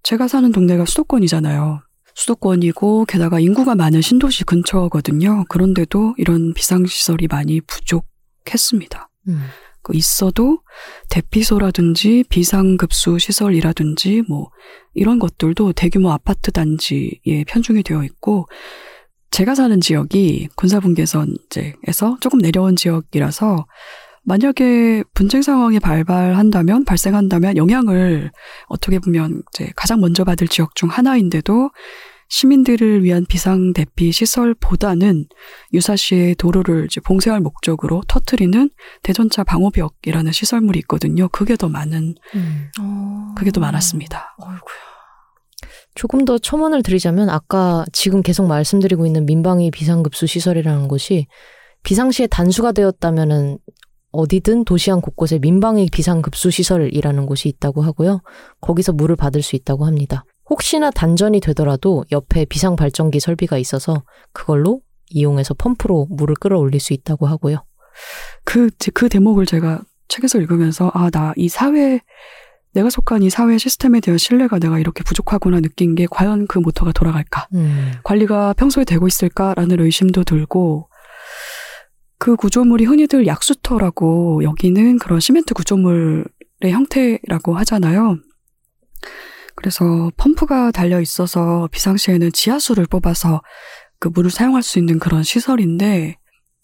[0.03, 1.83] 제가 사는 동네가 수도권이잖아요.
[2.15, 5.45] 수도권이고 게다가 인구가 많은 신도시 근처거든요.
[5.49, 9.11] 그런데도 이런 비상시설이 많이 부족했습니다.
[9.29, 9.43] 음.
[9.83, 10.61] 그 있어도
[11.11, 14.51] 대피소라든지 비상급수 시설이라든지 뭐
[14.95, 18.47] 이런 것들도 대규모 아파트 단지에 편중이 되어 있고
[19.31, 23.67] 제가 사는 지역이 군사분계선에서 조금 내려온 지역이라서
[24.25, 28.31] 만약에 분쟁 상황이 발발한다면 발생한다면 영향을
[28.67, 31.71] 어떻게 보면 이제 가장 먼저 받을 지역 중 하나인데도
[32.29, 35.27] 시민들을 위한 비상 대피 시설보다는
[35.73, 38.69] 유사시의 도로를 이제 봉쇄할 목적으로 터트리는
[39.03, 41.29] 대전차 방호벽이라는 시설물이 있거든요.
[41.29, 42.71] 그게 더 많은 음.
[42.81, 43.35] 어.
[43.35, 44.37] 그게 더 많았습니다.
[45.99, 51.27] 조금 더 첨언을 드리자면 아까 지금 계속 말씀드리고 있는 민방위 비상급수 시설이라는 것이
[51.83, 53.59] 비상시에 단수가 되었다면은
[54.13, 58.21] 어디든 도시안 곳곳에 민방위 비상급수 시설이라는 곳이 있다고 하고요.
[58.61, 60.25] 거기서 물을 받을 수 있다고 합니다.
[60.49, 64.81] 혹시나 단전이 되더라도 옆에 비상 발전기 설비가 있어서 그걸로
[65.11, 67.65] 이용해서 펌프로 물을 끌어올릴 수 있다고 하고요.
[68.45, 72.01] 그, 그 대목을 제가 책에서 읽으면서, 아, 나 이 사회,
[72.73, 76.93] 내가 속한 이 사회 시스템에 대한 신뢰가 내가 이렇게 부족하구나 느낀 게 과연 그 모터가
[76.93, 77.49] 돌아갈까?
[77.55, 77.93] 음.
[78.05, 80.89] 관리가 평소에 되고 있을까라는 의심도 들고,
[82.19, 86.25] 그 구조물이 흔히들 약수터라고 여기는 그런 시멘트 구조물의
[86.65, 88.19] 형태라고 하잖아요.
[89.55, 93.43] 그래서 펌프가 달려 있어서 비상시에는 지하수를 뽑아서
[93.99, 96.17] 그 물을 사용할 수 있는 그런 시설인데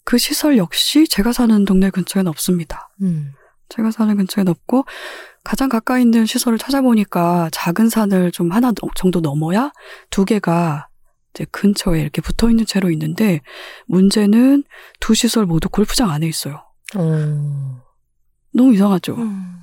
[0.05, 2.89] 그 시설 역시 제가 사는 동네 근처에는 없습니다.
[3.01, 3.31] 음.
[3.69, 4.85] 제가 사는 근처에는 없고
[5.45, 9.71] 가장 가까이 있는 시설을 찾아보니까 작은 산을 좀 하나 정도 넘어야
[10.09, 10.89] 두 개가
[11.33, 13.41] 이제 근처에 이렇게 붙어 있는 채로 있는데
[13.87, 14.63] 문제는
[14.99, 16.63] 두 시설 모두 골프장 안에 있어요.
[16.95, 17.81] 어.
[18.53, 19.15] 너무 이상하죠.
[19.15, 19.55] 음.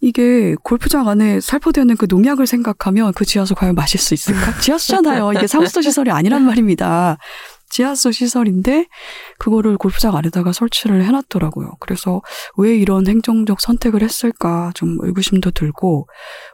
[0.00, 4.58] 이게 골프장 안에 살포되어 있는 그 농약을 생각하면 그 지하수 과연 마실 수 있을까?
[4.58, 5.32] 지하수잖아요.
[5.32, 7.18] 이게 상수도 시설이 아니란 말입니다.
[7.72, 8.86] 지하수 시설인데
[9.38, 11.72] 그거를 골프장 안에다가 설치를 해놨더라고요.
[11.80, 12.20] 그래서
[12.58, 16.06] 왜 이런 행정적 선택을 했을까 좀 의구심도 들고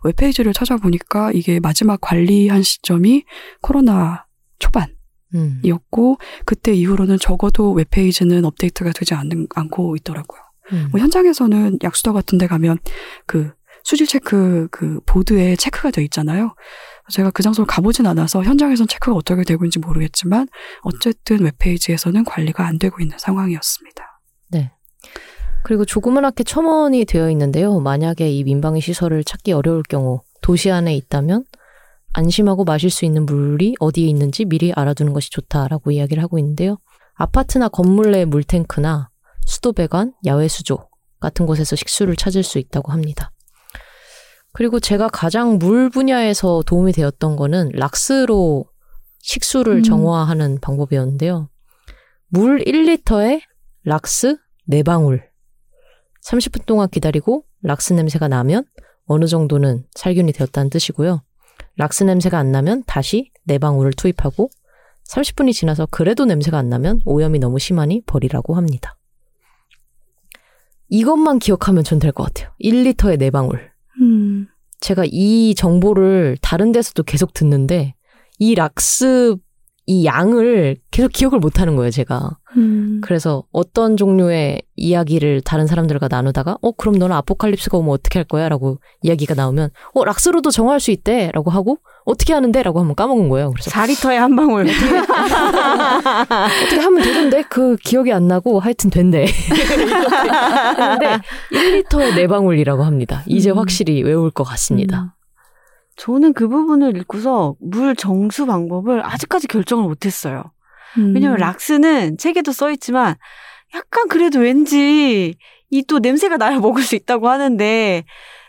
[0.05, 3.25] 웹페이지를 찾아보니까 이게 마지막 관리한 시점이
[3.61, 4.27] 코로나
[4.59, 4.97] 초반.
[5.35, 5.61] 음.
[5.63, 10.41] 이었고 그때 이후로는 적어도 웹페이지는 업데이트가 되지 않는, 않고 있더라고요.
[10.73, 10.89] 음.
[10.91, 12.79] 뭐 현장에서는 약수도 같은 데 가면
[13.27, 13.53] 그
[13.83, 16.55] 수질 체크 그 보드에 체크가 돼 있잖아요.
[17.11, 20.49] 제가 그 장소를 가보진 않아서 현장에선 체크가 어떻게 되고 있는지 모르겠지만
[20.83, 24.21] 어쨌든 웹페이지에서는 관리가 안 되고 있는 상황이었습니다.
[25.65, 27.81] 그리고 조그맣게 첨언이 되어 있는데요.
[27.81, 31.45] 만약에 이 민방위 시설을 찾기 어려울 경우 도시 안에 있다면
[32.15, 36.79] 안심하고 마실 수 있는 물이 어디에 있는지 미리 알아두는 것이 좋다라고 이야기를 하고 있는데요.
[37.15, 39.11] 아파트나 건물 내 물탱크나
[39.47, 40.89] 수도배관, 야외 수조
[41.21, 43.33] 같은 곳에서 식수를 찾을 수 있다고 합니다.
[44.59, 48.67] 그리고 제가 가장 물 분야에서 도움이 되었던 거는 락스로
[49.21, 49.83] 식수를 음.
[49.85, 51.49] 정화하는 방법이었는데요.
[52.27, 53.41] 물 1리터에
[53.85, 54.37] 락스
[54.69, 55.23] 4방울.
[56.27, 58.65] 30분 동안 기다리고 락스 냄새가 나면
[59.05, 61.23] 어느 정도는 살균이 되었다는 뜻이고요.
[61.77, 64.51] 락스 냄새가 안 나면 다시 4방울을 투입하고
[65.09, 68.99] 30분이 지나서 그래도 냄새가 안 나면 오염이 너무 심하니 버리라고 합니다.
[70.89, 72.53] 이것만 기억하면 전 될 것 같아요.
[72.61, 73.78] 1리터에 4방울.
[74.01, 74.47] 음.
[74.81, 77.95] 제가 이 정보를 다른 데서도 계속 듣는데
[78.39, 79.37] 이 락스
[79.91, 82.37] 이 양을 계속 기억을 못 하는 거예요, 제가.
[82.59, 83.01] 음.
[83.03, 88.51] 그래서 어떤 종류의 이야기를 다른 사람들과 나누다가 어 그럼 너는 아포칼립스가 오면 어떻게 할 거야?
[88.51, 92.63] 라고 이야기가 나오면 어 락스로도 정할 수 있대 라고 하고 어떻게 하는데?
[92.63, 93.51] 라고 한번 까먹은 거예요.
[93.53, 94.67] 그래서 4리터에 한 방울.
[96.65, 99.25] 어떻게 하면 되던데 그 기억이 안 나고 하여튼 된대.
[100.77, 101.19] 근데
[101.51, 103.23] 1리터에 4방울이라고 합니다.
[103.25, 103.57] 이제 음.
[103.57, 105.15] 확실히 외울 것 같습니다.
[105.99, 110.45] 저는 그 부분을 읽고서 물 정수 방법을 아직까지 결정을 못했어요.
[110.97, 111.15] 음.
[111.15, 113.17] 왜냐면 락스는 책에도 써 있지만
[113.75, 115.35] 약간 그래도 왠지
[115.71, 118.05] 이 또 냄새가 나야 먹을 수 있다고 하는데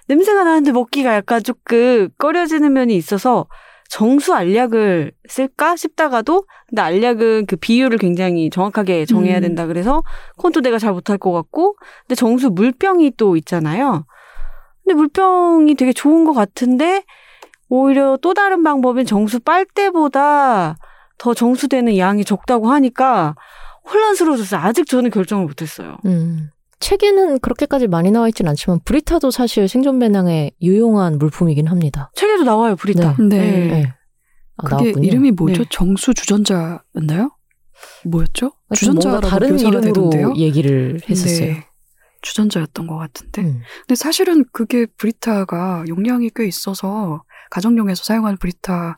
[0.08, 3.48] 냄새가 나는데 먹기가 약간 조금 꺼려지는 면이 있어서
[3.90, 9.42] 정수 알약을 쓸까 싶다가도 근데 알약은 그 비율을 굉장히 정확하게 정해야 음.
[9.42, 10.04] 된다 그래서
[10.38, 14.06] 그건 또 내가 잘 못할 것 같고 근데 정수 물병이 또 있잖아요.
[14.86, 17.04] 근데 물병이 되게 좋은 것 같은데
[17.70, 20.78] 오히려 또 다른 방법인 정수 빨대보다
[21.18, 23.36] 더 정수되는 양이 적다고 하니까
[23.92, 24.60] 혼란스러워졌어요.
[24.62, 25.98] 아직 저는 결정을 못했어요.
[26.06, 26.50] 음.
[26.80, 32.10] 책에는 그렇게까지 많이 나와 있진 않지만 브리타도 사실 생존 배낭에 유용한 물품이긴 합니다.
[32.16, 33.18] 책에도 나와요, 브리타.
[33.20, 33.28] 네.
[33.28, 33.94] 네.
[34.58, 35.08] 아, 그게 나왔군요.
[35.08, 35.64] 이름이 뭐죠?
[35.64, 35.70] 네.
[35.70, 37.32] 정수 주전자였나요?
[38.06, 38.52] 뭐였죠?
[38.74, 40.34] 주전자라고 다른 이름으로 되던데요?
[40.36, 41.48] 얘기를 했었어요.
[41.54, 41.66] 네.
[42.22, 43.42] 주전자였던 것 같은데.
[43.42, 43.62] 음.
[43.82, 48.96] 근데 사실은 그게 브리타가 용량이 꽤 있어서 가정용에서 사용하는 브리타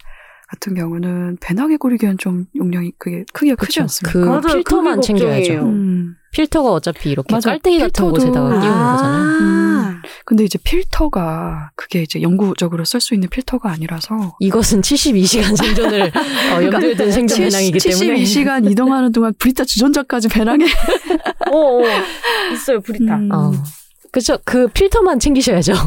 [0.50, 3.80] 같은 경우는 배낭에 고리기엔 좀 용량이 그게 크기가 크지.
[3.82, 4.20] 않습니까?
[4.20, 4.42] 그 맞아요.
[4.58, 5.54] 필터만 챙겨야죠.
[5.64, 6.16] 음.
[6.34, 7.52] 필터가 어차피 이렇게 맞아.
[7.52, 9.40] 깔때기 같은 필터도- 곳에다가 끼우는 거잖아요.
[9.40, 10.02] 음.
[10.26, 16.12] 근데 이제 필터가 그게 이제 영구적으로 쓸 수 있는 필터가 아니라서 이것은 72시간 생존을
[16.56, 20.66] 어, 염두에 둔 생존 배낭이기 때문에 72시간 이동하는 동안 브리타 주전자까지 배낭에
[21.52, 21.84] 오, 오.
[22.54, 23.16] 있어요, 브리타.
[23.16, 23.30] 음.
[23.32, 23.52] 어.
[24.12, 24.38] 그죠.
[24.44, 25.74] 그 필터만 챙기셔야죠.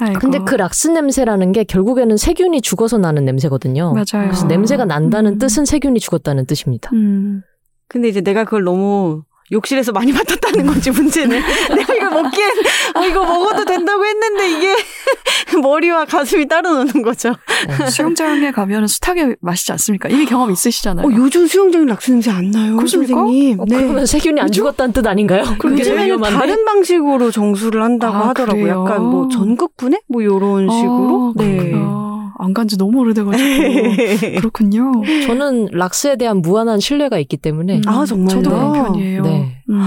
[0.00, 0.18] 아이고.
[0.18, 3.92] 근데 그 락스 냄새라는 게 결국에는 세균이 죽어서 나는 냄새거든요.
[3.92, 4.28] 맞아요.
[4.28, 5.38] 그래서 냄새가 난다는 음.
[5.38, 6.90] 뜻은 세균이 죽었다는 뜻입니다.
[6.94, 7.42] 음.
[7.88, 11.40] 근데 이제 내가 그걸 너무 욕실에서 많이 맡았다는 거지, 문제는.
[11.76, 12.50] 내가 이걸 먹기엔,
[12.94, 14.76] 어, 이거 먹어도 된다고 했는데 이게
[15.60, 17.34] 머리와 가슴이 따로 노는 거죠.
[17.66, 17.90] 네.
[17.90, 20.08] 수영장에 가면 수탉에 마시지 않습니까?
[20.08, 21.06] 이미 경험 있으시잖아요.
[21.06, 23.14] 어, 요즘 수영장에 락스 냄새 안 나요, 그렇습니까?
[23.14, 23.60] 선생님.
[23.60, 25.42] 어, 그러면 세균이 안 죽었다는 뜻 아닌가요?
[25.60, 26.20] 좀 요즘에는.
[26.20, 28.62] 다른 방식으로 정수를 한다고 아, 하더라고요.
[28.62, 28.84] 그래요?
[28.86, 30.00] 약간 뭐 전극분해?
[30.08, 31.34] 뭐 요런 식으로.
[31.36, 31.56] 아, 네.
[31.56, 32.10] 그렇구나.
[32.42, 34.36] 안 간 지 너무 오래돼가지고.
[34.40, 34.92] 그렇군요.
[35.26, 38.42] 저는 락스에 대한 무한한 신뢰가 있기 때문에 음, 아, 정말요?
[38.42, 39.22] 저도 그런 편이에요.
[39.22, 39.62] 네.
[39.70, 39.80] 음.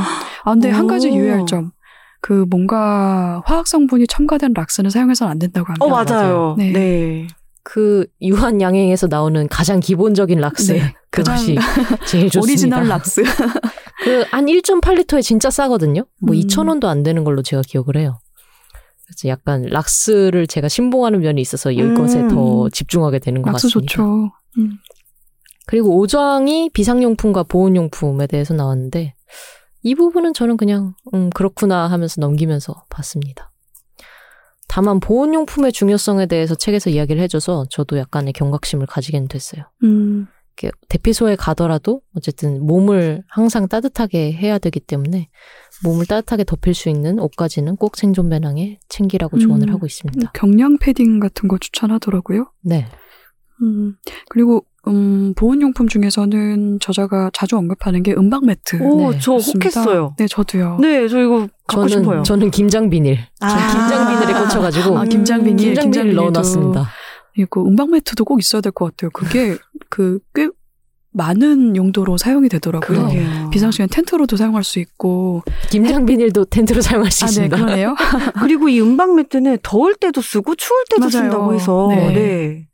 [0.43, 1.15] 아, 근데 한 가지 오.
[1.15, 1.71] 유의할 점.
[2.21, 5.85] 그 뭔가 화학 성분이 첨가된 락스는 사용해서는 안 된다고 합니다.
[5.85, 6.55] 어, 맞아요.
[6.57, 6.71] 네.
[6.71, 7.27] 네.
[7.63, 10.93] 그 유한 양행에서 나오는 가장 기본적인 락스 네.
[11.11, 11.55] 그것이
[12.07, 12.41] 제일 좋습니다.
[12.77, 13.23] 오리지널 락스.
[13.23, 16.03] 그 한 1.8리터에 진짜 싸거든요.
[16.21, 16.39] 뭐 음.
[16.41, 18.19] 2,000원도 안 되는 걸로 제가 기억을 해요.
[19.05, 22.27] 그래서 약간 락스를 제가 신봉하는 면이 있어서 이것에 음.
[22.29, 23.91] 더 집중하게 되는 것 락스 같습니다.
[23.91, 24.31] 좋죠.
[24.57, 24.77] 음.
[25.65, 29.13] 그리고 오장이 비상용품과 보온용품에 대해서 나왔는데
[29.83, 33.51] 이 부분은 저는 그냥 음 그렇구나 하면서 넘기면서 봤습니다.
[34.67, 39.65] 다만 보온용품의 중요성에 대해서 책에서 이야기를 해줘서 저도 약간의 경각심을 가지게 됐어요.
[39.83, 40.27] 음,
[40.89, 45.29] 대피소에 가더라도 어쨌든 몸을 항상 따뜻하게 해야 되기 때문에
[45.83, 49.73] 몸을 따뜻하게 덮일 수 있는 옷까지는 꼭 생존 배낭에 챙기라고 조언을 음.
[49.73, 50.31] 하고 있습니다.
[50.33, 52.51] 경량 패딩 같은 거 추천하더라고요.
[52.61, 52.87] 네.
[53.61, 53.95] 음,
[54.29, 58.81] 그리고 음, 보온용품 중에서는 저자가 자주 언급하는 게 음박 매트.
[58.81, 59.35] 오, 네, 저.
[59.37, 60.15] 혹했어요.
[60.17, 60.77] 네, 저도요.
[60.81, 62.23] 네, 저 이거 갖고 저는 싶어요.
[62.23, 63.17] 저는 김장 비닐.
[63.39, 63.47] 아.
[63.47, 66.89] 전 김장 비닐에 꽂혀가지고 아, 김장 비닐, 김장 비닐 넣어놨습니다.
[67.35, 69.09] 그리고 음박 매트도 꼭 있어야 될 것 같아요.
[69.11, 69.57] 그게
[69.89, 70.49] 그 꽤
[71.15, 72.97] 많은 용도로 사용이 되더라고요.
[72.97, 73.49] 그러게요.
[73.51, 75.43] 비상시엔 텐트로도 사용할 수 있고.
[75.69, 77.55] 김장 비닐도 텐트로 사용할 수 아, 네, 있습니다.
[77.57, 77.95] 그러네요.
[78.41, 81.11] 그리고 이 음박 매트는 더울 때도 쓰고 추울 때도 맞아요.
[81.11, 82.13] 쓴다고 해서 네.
[82.13, 82.67] 네.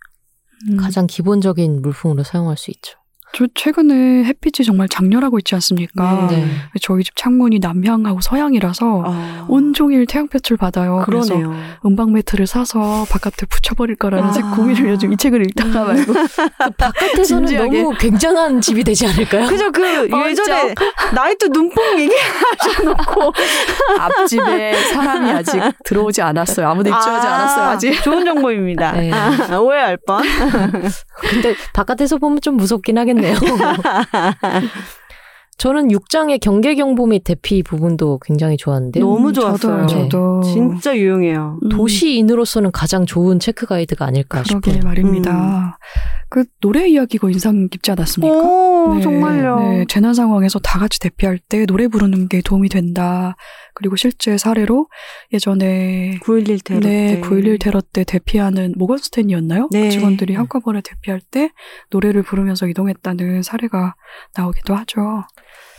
[0.70, 2.99] 음, 가장 기본적인 물품으로 사용할 수 있죠.
[3.32, 6.28] 저 최근에 햇빛이 정말 장렬하고 있지 않습니까?
[6.32, 6.48] 네.
[6.82, 11.04] 저희 집 창문이 남향하고 서향이라서 아, 온종일 태양볕을 받아요.
[11.06, 11.56] 그래서 그러네요.
[11.86, 14.32] 음박 매트를 사서 바깥에 붙여버릴 거라는 아.
[14.32, 16.14] 책 고민을 요즘 이 책을 읽다가 말고
[16.78, 17.84] 바깥에서는 진지하게.
[17.84, 19.48] 너무 굉장한 집이 되지 않을까요?
[19.48, 20.74] 그죠 그 예전에
[21.14, 23.32] 나이트 눈뽕 얘기하셔놓고
[24.00, 26.68] 앞집에 사람이 아직 들어오지 않았어요.
[26.68, 27.66] 아무도 입주하지 않았어요.
[27.70, 28.02] 아직.
[28.04, 28.94] 좋은 정보입니다.
[28.94, 29.12] 네.
[29.12, 30.24] 아, 오해할 뻔.
[31.22, 33.19] 근데 바깥에서 보면 좀 무섭긴 하겠네요.
[35.60, 39.88] 저는 6장의 경계 경보 및 대피 부분도 굉장히 좋았는데 너무 음, 좋았어요.
[39.88, 41.60] 저도, 저도 진짜 유용해요.
[41.62, 44.86] 음, 도시인으로서는 가장 좋은 체크 가이드가 아닐까 그러게 싶어요.
[44.86, 45.78] 말입니다.
[46.30, 48.34] 그 노래 이야기가 인상 깊지 않았습니까?
[48.38, 49.60] 오, 네, 정말요.
[49.60, 53.36] 네, 재난 상황에서 다 같이 대피할 때 노래 부르는 게 도움이 된다.
[53.80, 54.88] 그리고 실제 사례로
[55.32, 57.22] 예전에 9.11 테러 네, 때.
[57.22, 59.70] 9.11 테러 때 대피하는 모건스탠이었나요?
[59.72, 59.90] 네.
[59.90, 61.50] 직원들이 한꺼번에 대피할 때
[61.90, 63.96] 노래를 부르면서 이동했다는 사례가
[64.36, 65.24] 나오기도 하죠.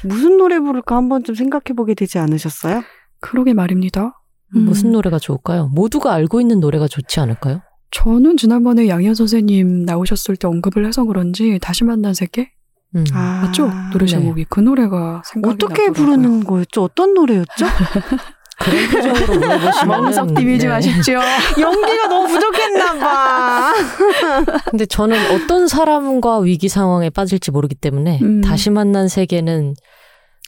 [0.02, 2.82] 무슨 노래 부를까 한 번쯤 생각해 보게 되지 않으셨어요?
[3.20, 4.18] 그러게 말입니다.
[4.56, 5.68] 음, 무슨 노래가 좋을까요?
[5.68, 7.60] 모두가 알고 있는 노래가 좋지 않을까요?
[7.90, 12.50] 저는 지난번에 양현 선생님 나오셨을 때 언급을 해서 그런지 다시 만난 세계
[12.96, 13.04] 음.
[13.12, 13.70] 아, 맞죠?
[13.92, 14.10] 노래 네.
[14.10, 15.92] 제목이 그 노래가 생각이 어떻게 나더라고요.
[15.92, 16.82] 부르는 거였죠?
[16.82, 17.66] 어떤 노래였죠?
[18.60, 21.18] 그런 표정으로 물어보시면 멍석 비비지 마십시오.
[21.58, 23.72] 연기가 너무 부족했나 봐.
[24.70, 28.40] 근데 저는 어떤 사람과 위기 상황에 빠질지 모르기 때문에 음.
[28.42, 29.74] 다시 만난 세계는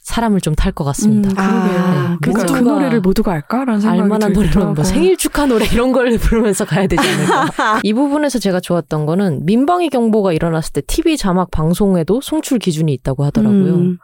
[0.03, 1.29] 사람을 좀 탈 것 같습니다.
[1.29, 2.45] 음, 그러게요.
[2.45, 4.73] 그 노래를 모두가 알까라는 생각이 알만한 노래는.
[4.73, 7.79] 뭐 생일 축하 노래 이런 걸 부르면서 가야 되지 않을까.
[7.83, 13.23] 이 부분에서 제가 좋았던 거는 민방위 경보가 일어났을 때 TV 자막 방송에도 송출 기준이 있다고
[13.23, 13.75] 하더라고요.
[13.75, 13.97] 음,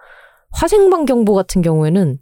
[0.52, 2.18] 화생방 경보 같은 경우에는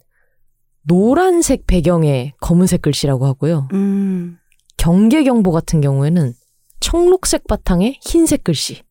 [0.82, 3.68] 노란색 배경에 검은색 글씨라고 하고요.
[3.74, 4.38] 음.
[4.76, 6.32] 경계 경보 같은 경우에는
[6.80, 8.84] 청록색 바탕에 흰색 글씨라고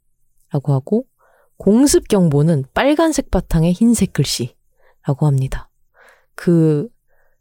[0.73, 1.05] 하고
[1.57, 4.53] 공습 경보는 빨간색 바탕에 흰색 글씨
[5.07, 5.69] 라고 합니다.
[6.35, 6.87] 그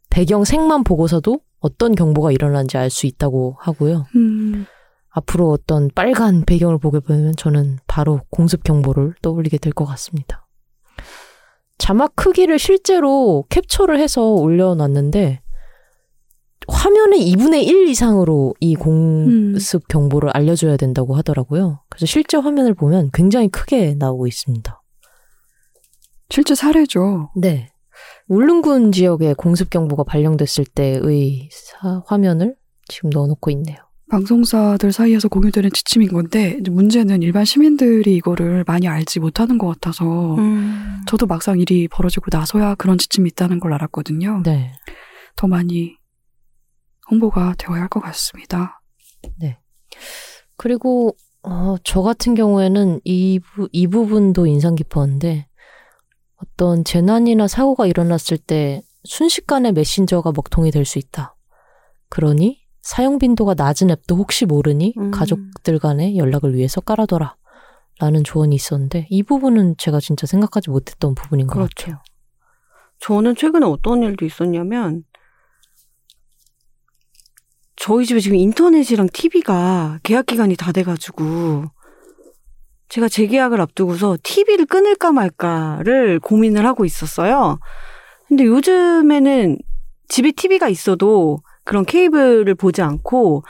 [0.09, 4.05] 배경 색만 보고서도 어떤 경보가 일어난지 알 수 있다고 하고요.
[4.15, 4.65] 음,
[5.09, 10.47] 앞으로 어떤 빨간 배경을 보게 되면 저는 바로 공습 경보를 떠올리게 될 것 같습니다.
[11.77, 15.41] 자막 크기를 실제로 캡처를 해서 올려놨는데
[16.67, 21.81] 화면의 2분의 1 이상으로 이 공습 경보를 알려줘야 된다고 하더라고요.
[21.89, 24.81] 그래서 실제 화면을 보면 굉장히 크게 나오고 있습니다.
[26.29, 27.31] 실제 사례죠.
[27.35, 27.69] 네.
[28.27, 32.55] 울릉군 지역에 공습 경보가 발령됐을 때의 사- 화면을
[32.87, 33.77] 지금 넣어놓고 있네요.
[34.09, 41.01] 방송사들 사이에서 공유되는 지침인 건데 문제는 일반 시민들이 이거를 많이 알지 못하는 것 같아서 음.
[41.07, 44.43] 저도 막상 일이 벌어지고 나서야 그런 지침이 있다는 걸 알았거든요.
[44.45, 44.71] 네.
[45.35, 45.97] 더 많이
[47.11, 48.81] 홍보가 되어야 할 것 같습니다.
[50.57, 55.46] 그리고 어, 저 같은 경우에는 이, 부, 이 부분도 인상 깊었는데
[56.37, 61.35] 어떤 재난이나 사고가 일어났을 때 순식간에 메신저가 먹통이 될 수 있다.
[62.09, 65.11] 그러니 사용 빈도가 낮은 앱도 혹시 모르니 음.
[65.11, 67.35] 가족들 간에 연락을 위해서 깔아둬라.
[67.99, 71.73] 라는 조언이 있었는데 이 부분은 제가 진짜 생각하지 못했던 부분인 것 그렇죠.
[71.75, 72.01] 같아요.
[72.99, 75.03] 저는 최근에 어떤 일도 있었냐면
[77.75, 81.65] 저희 집에 지금 인터넷이랑 TV가 계약 기간이 다 돼가지고
[82.89, 87.59] 제가 재계약을 앞두고서 TV를 끊을까 말까를 고민을 하고 있었어요.
[88.27, 89.57] 근데 요즘에는
[90.07, 93.43] 집에 TV가 있어도 그런 케이블을 보지 않고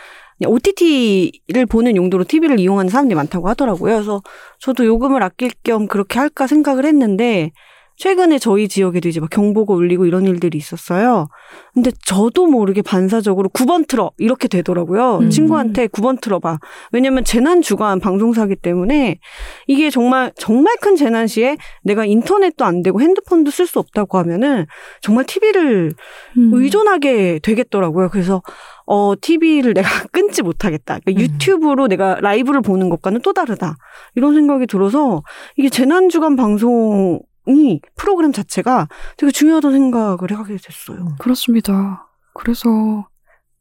[0.45, 3.93] OTT를 보는 용도로 TV를 이용하는 사람들이 많다고 하더라고요.
[3.95, 4.21] 그래서
[4.59, 7.51] 저도 요금을 아낄 겸 그렇게 할까 생각을 했는데
[7.97, 11.27] 최근에 저희 지역에도 이제 막 경보가 울리고 이런 일들이 있었어요.
[11.73, 15.17] 근데 저도 모르게 반사적으로 9번 틀어 이렇게 되더라고요.
[15.17, 15.29] 음.
[15.31, 16.59] 친구한테 9번 틀어봐.
[16.91, 19.19] 왜냐면 재난 주간 방송사기 때문에
[19.65, 24.67] 이게 정말 정말 큰 재난 시에 내가 인터넷도 안 되고 핸드폰도 쓸 수 없다고 하면은
[25.01, 25.93] 정말 TV를
[26.37, 26.51] 음.
[26.53, 28.09] 의존하게 되겠더라고요.
[28.09, 28.43] 그래서
[28.85, 30.99] 어 TV를 내가 끊지 못하겠다.
[31.03, 31.17] 그러니까 음.
[31.19, 33.75] 유튜브로 내가 라이브를 보는 것과는 또 다르다.
[34.13, 35.23] 이런 생각이 들어서
[35.55, 38.87] 이게 재난 주간 방송 이 프로그램 자체가
[39.17, 41.15] 되게 중요하다는 생각을 하게 됐어요.
[41.19, 42.07] 그렇습니다.
[42.33, 43.07] 그래서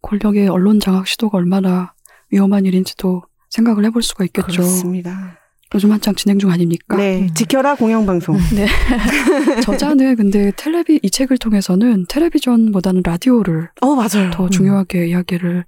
[0.03, 1.95] 권력의 언론 장악 시도가 얼마나
[2.31, 4.49] 위험한 일인지도 생각을 해볼 수가 있겠죠.
[4.49, 5.39] 그렇습니다.
[5.75, 6.97] 요즘 한창 진행 중 아닙니까?
[6.97, 7.35] 네, 음.
[7.35, 8.39] 지켜라 공영방송.
[9.65, 14.31] 저자는 근데 텔레비 이 책을 통해서는 텔레비전보다는 라디오를 어 맞아요.
[14.33, 15.65] 더 중요하게 이야기를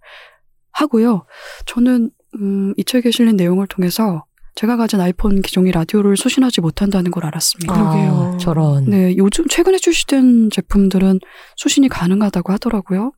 [0.73, 1.27] 하고요.
[1.67, 4.25] 저는 음, 이 책에 실린 내용을 통해서
[4.59, 7.73] 제가 가진 아이폰 기종이 라디오를 수신하지 못한다는 걸 알았습니다.
[7.73, 8.33] 그러게요.
[8.35, 8.87] 아, 저런.
[8.87, 11.21] 네, 요즘 최근에 출시된 제품들은
[11.55, 13.13] 수신이 가능하다고 하더라고요.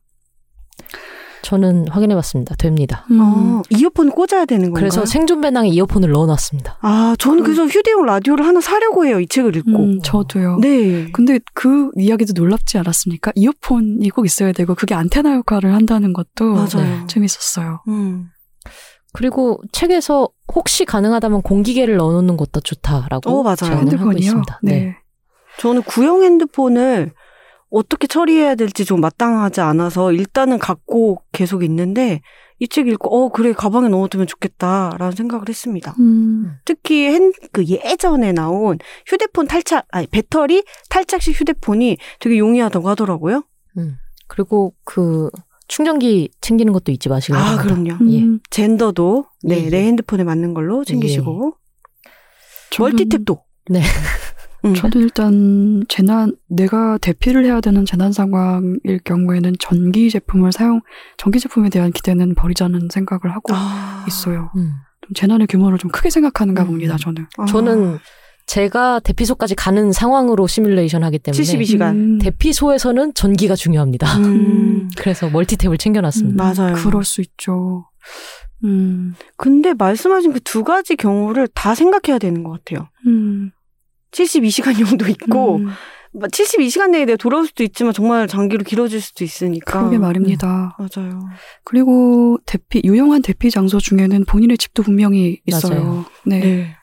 [1.41, 2.53] 저는 확인해 봤습니다.
[2.57, 3.07] 됩니다.
[3.09, 4.81] 음, 어, 이어폰 꽂아야 되는 건가요?
[4.81, 6.77] 그래서 생존 배낭에 이어폰을 넣어 놨습니다.
[6.83, 9.19] 아, 저는 그래서 휴대용 라디오를 하나 사려고 해요.
[9.19, 9.71] 이 책을 읽고.
[9.71, 10.59] 음, 저도요.
[10.61, 11.11] 네.
[11.11, 13.31] 근데 그 이야기도 놀랍지 않았습니까?
[13.33, 17.07] 이어폰이 꼭 있어야 되고 그게 안테나 역할을 한다는 것도 맞아요.
[17.07, 17.81] 재밌었어요.
[17.87, 18.27] 음.
[19.13, 23.55] 그리고 책에서 혹시 가능하다면 공기계를 넣어놓는 것도 좋다라고 어, 맞아요.
[23.57, 24.19] 제안을 하고 핸드폰이요.
[24.19, 24.59] 있습니다.
[24.63, 24.97] 네.
[25.59, 27.11] 저는 구형 핸드폰을
[27.69, 32.21] 어떻게 처리해야 될지 좀 마땅하지 않아서 일단은 갖고 계속 있는데
[32.59, 35.95] 이 책 읽고 어 그래 가방에 넣어두면 좋겠다라는 생각을 했습니다.
[35.99, 43.43] 음, 특히 핸, 그 예전에 나온 휴대폰 탈착 아니 배터리 탈착식 휴대폰이 되게 용이하다고 하더라고요.
[43.77, 43.97] 음.
[44.27, 45.29] 그리고 그
[45.71, 47.55] 충전기 챙기는 것도 잊지 마시기 아.
[47.57, 47.91] 그럼요.
[48.09, 48.19] 예.
[48.21, 49.87] 음, 젠더도 네 예, 내 예.
[49.87, 51.53] 핸드폰에 맞는 걸로 챙기시고
[52.71, 53.81] 저는- 멀티탭도 네.
[54.65, 54.73] 음.
[54.75, 60.81] 저도 일단 재난 내가 대피를 해야 되는 재난 상황일 경우에는 전기 제품을 사용
[61.15, 64.03] 전기 제품에 대한 기대는 버리자는 생각을 하고 아.
[64.09, 64.51] 있어요.
[64.57, 64.73] 음.
[64.99, 66.67] 좀 재난의 규모를 좀 크게 생각하는가 음.
[66.67, 66.97] 봅니다.
[66.97, 67.27] 저는.
[67.37, 67.45] 아.
[67.45, 67.97] 저는
[68.51, 71.91] 제가 대피소까지 가는 상황으로 시뮬레이션 하기 때문에 72시간.
[71.95, 74.17] 음, 대피소에서는 전기가 중요합니다.
[74.17, 74.89] 음.
[74.97, 76.43] 그래서 멀티탭을 챙겨놨습니다.
[76.53, 76.75] 맞아요.
[76.75, 77.85] 그럴 수 있죠.
[78.65, 82.89] 음, 근데 말씀하신 그 두 가지 경우를 다 생각해야 되는 것 같아요.
[83.07, 83.51] 음,
[84.11, 85.69] 72시간용도 있고, 음,
[86.13, 89.79] 72시간 내에 내가 돌아올 수도 있지만 정말 장기로 길어질 수도 있으니까.
[89.79, 90.77] 그러게 말입니다.
[90.77, 91.21] 맞아요.
[91.63, 95.83] 그리고 대피 유용한 대피 장소 중에는 본인의 집도 분명히 있어요.
[95.83, 96.05] 맞아요.
[96.25, 96.39] 네.
[96.41, 96.75] 네.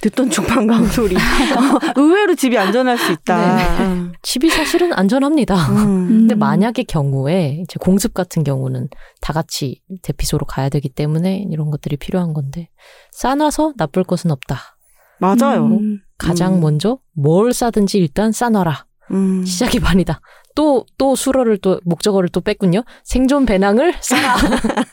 [0.00, 1.14] 듣던 중 반가운 소리.
[1.14, 1.18] 어,
[1.96, 3.84] 의외로 집이 안전할 수 있다.
[3.84, 4.12] 음.
[4.22, 5.54] 집이 사실은 안전합니다.
[5.70, 6.08] 음.
[6.08, 6.38] 근데 음.
[6.38, 8.88] 만약의 경우에 이제 공습 같은 경우는
[9.20, 12.70] 다 같이 대피소로 가야 되기 때문에 이런 것들이 필요한 건데
[13.12, 14.76] 싸놔서 나쁠 것은 없다.
[15.18, 15.66] 맞아요.
[15.66, 16.60] 음, 가장 음.
[16.60, 18.86] 먼저 뭘 싸든지 일단 싸놔라.
[19.10, 19.44] 음.
[19.44, 20.20] 시작이 반이다.
[20.54, 22.84] 또, 또 수로를 또, 목적어를 또 뺐군요.
[23.04, 24.36] 생존 배낭을 싸라.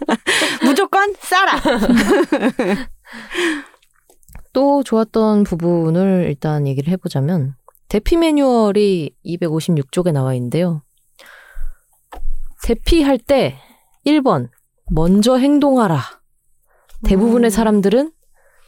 [0.63, 1.61] 무조건 싸라.
[4.57, 7.53] 또 좋았던 부분을 일단 얘기를 해보자면,
[7.89, 10.81] 대피 매뉴얼이 256쪽에 나와 있는데요.
[12.63, 13.55] 대피할 때
[14.03, 14.49] 1번,
[14.89, 16.01] 먼저 행동하라.
[17.03, 17.51] 대부분의 음.
[17.51, 18.11] 사람들은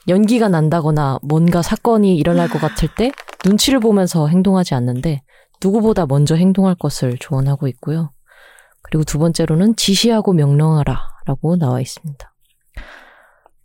[0.07, 3.11] 연기가 난다거나 뭔가 사건이 일어날 것 같을 때
[3.43, 5.23] 눈치를 보면서 행동하지 않는데
[5.59, 8.11] 누구보다 먼저 행동할 것을 조언하고 있고요.
[8.83, 12.31] 그리고 두 번째로는 지시하고 명령하라 라고 나와 있습니다.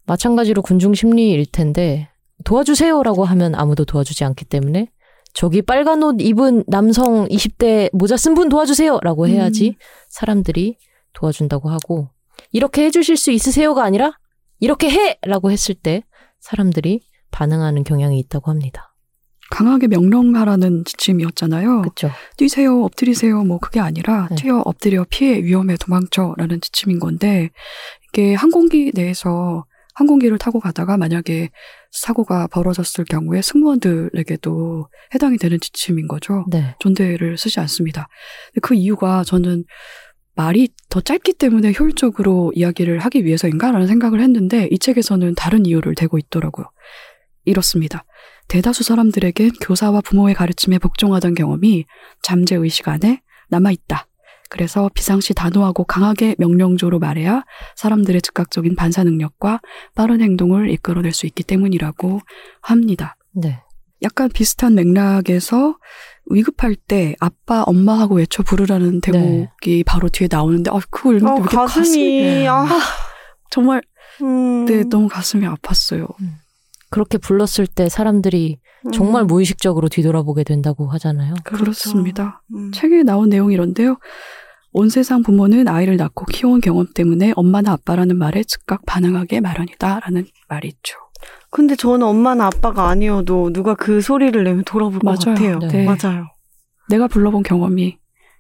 [0.07, 2.09] 마찬가지로 군중 심리일 텐데
[2.45, 4.89] 도와주세요라고 하면 아무도 도와주지 않기 때문에
[5.33, 9.77] 저기 빨간 옷 입은 남성 20대 모자 쓴 분 도와주세요라고 해야지
[10.09, 10.77] 사람들이
[11.13, 12.09] 도와준다고 하고
[12.53, 14.13] 이렇게 해주실 수 있으세요가 아니라
[14.61, 16.03] 이렇게 해라고 했을 때
[16.41, 18.95] 사람들이 반응하는 경향이 있다고 합니다.
[19.51, 21.83] 강하게 명령하라는 지침이었잖아요.
[21.83, 22.11] 그렇죠?
[22.37, 24.37] 뛰세요, 엎드리세요, 뭐 그게 아니라 네.
[24.37, 27.51] 뛰어, 엎드려, 피해, 위험해, 도망쳐라는 지침인 건데
[28.09, 29.65] 이게 항공기 내에서
[29.95, 31.51] 항공기를 타고 가다가 만약에
[31.91, 36.45] 사고가 벌어졌을 경우에 승무원들에게도 해당이 되는 지침인 거죠.
[36.51, 36.75] 네.
[36.81, 38.09] 존대를 쓰지 않습니다.
[38.61, 39.65] 그 이유가 저는
[40.35, 46.19] 말이 더 짧기 때문에 효율적으로 이야기를 하기 위해서인가라는 생각을 했는데 이 책에서는 다른 이유를 대고
[46.19, 46.67] 있더라고요.
[47.45, 48.05] 이렇습니다.
[48.49, 51.85] 대다수 사람들에겐 교사와 부모의 가르침에 복종하던 경험이
[52.23, 54.09] 잠재의식 안에 남아있다.
[54.49, 57.45] 그래서 비상시 단호하고 강하게 명령조로 말해야
[57.77, 59.61] 사람들의 즉각적인 반사 능력과
[59.95, 62.21] 빠른 행동을 이끌어낼 수 있기 때문이라고
[62.61, 63.17] 합니다.
[63.33, 63.61] 네.
[64.03, 65.79] 약간 비슷한 맥락에서
[66.27, 71.41] 위급할 때 아빠, 엄마하고 외쳐 부르라는 대목이 바로 뒤에 나오는데 아, 그걸 읽는데 어, 왜
[71.41, 72.47] 이렇게 가슴이, 네.
[72.49, 72.67] 아,
[73.51, 73.83] 정말
[74.23, 74.65] 음.
[74.67, 76.09] 네, 너무 가슴이 아팠어요.
[76.91, 78.59] 그렇게 불렀을 때 사람들이
[78.93, 81.35] 정말 음, 무의식적으로 뒤돌아보게 된다고 하잖아요.
[81.45, 81.65] 그렇죠.
[81.65, 82.43] 그렇습니다.
[82.55, 82.71] 음.
[82.73, 83.97] 책에 나온 내용이 이런데요.
[84.73, 90.69] 온 세상 부모는 아이를 낳고 키워온 경험 때문에 엄마나 아빠라는 말에 즉각 반응하게 마련이다라는 말이
[90.69, 90.97] 있죠.
[91.51, 95.59] 근데 저는 엄마나 아빠가 아니어도 누가 그 소리를 내면 돌아볼 것 맞아요.
[95.59, 95.59] 같아요.
[95.71, 95.85] 네.
[95.87, 96.27] 맞아요.
[96.89, 97.99] 내가 불러본 경험이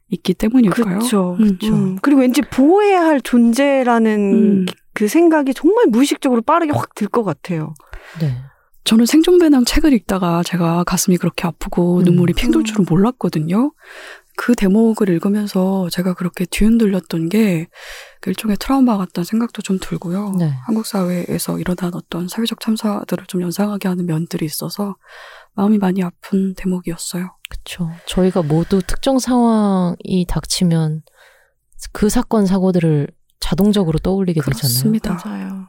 [0.09, 0.85] 있기 때문일까요?
[0.99, 1.37] 그렇죠.
[1.41, 1.59] 음.
[1.63, 4.67] 음, 그리고 왠지 보호해야 할 존재라는 음.
[4.95, 7.75] 그 생각이 정말 무의식적으로 빠르게 확 들 것 같아요.
[8.21, 8.37] 네.
[8.85, 12.05] 저는 생존배낭 책을 읽다가 제가 가슴이 그렇게 아프고 음.
[12.05, 13.73] 눈물이 핑 돌 줄은 몰랐거든요.
[14.37, 17.69] 그 대목을 읽으면서 제가 그렇게 뒤흔들렸던 게그
[18.27, 20.35] 일종의 트라우마 같다는 생각도 좀 들고요.
[20.39, 20.53] 네.
[20.67, 24.97] 한국 사회에서 일어난 어떤 사회적 참사들을 좀 연상하게 하는 면들이 있어서
[25.55, 27.37] 마음이 많이 아픈 대목이었어요.
[27.49, 27.91] 그렇죠.
[28.07, 31.03] 저희가 모두 특정 상황이 닥치면
[31.93, 33.09] 그 사건 사고들을
[33.45, 34.57] 자동적으로 떠올리게 되잖아요.
[34.57, 35.21] 그렇습니다.
[35.23, 35.67] 맞아요.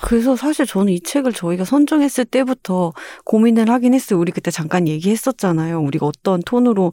[0.00, 2.92] 그래서 사실 저는 이 책을 저희가 선정했을 때부터
[3.24, 4.18] 고민을 하긴 했어요.
[4.18, 5.80] 우리 그때 잠깐 얘기했었잖아요.
[5.80, 6.92] 우리가 어떤 톤으로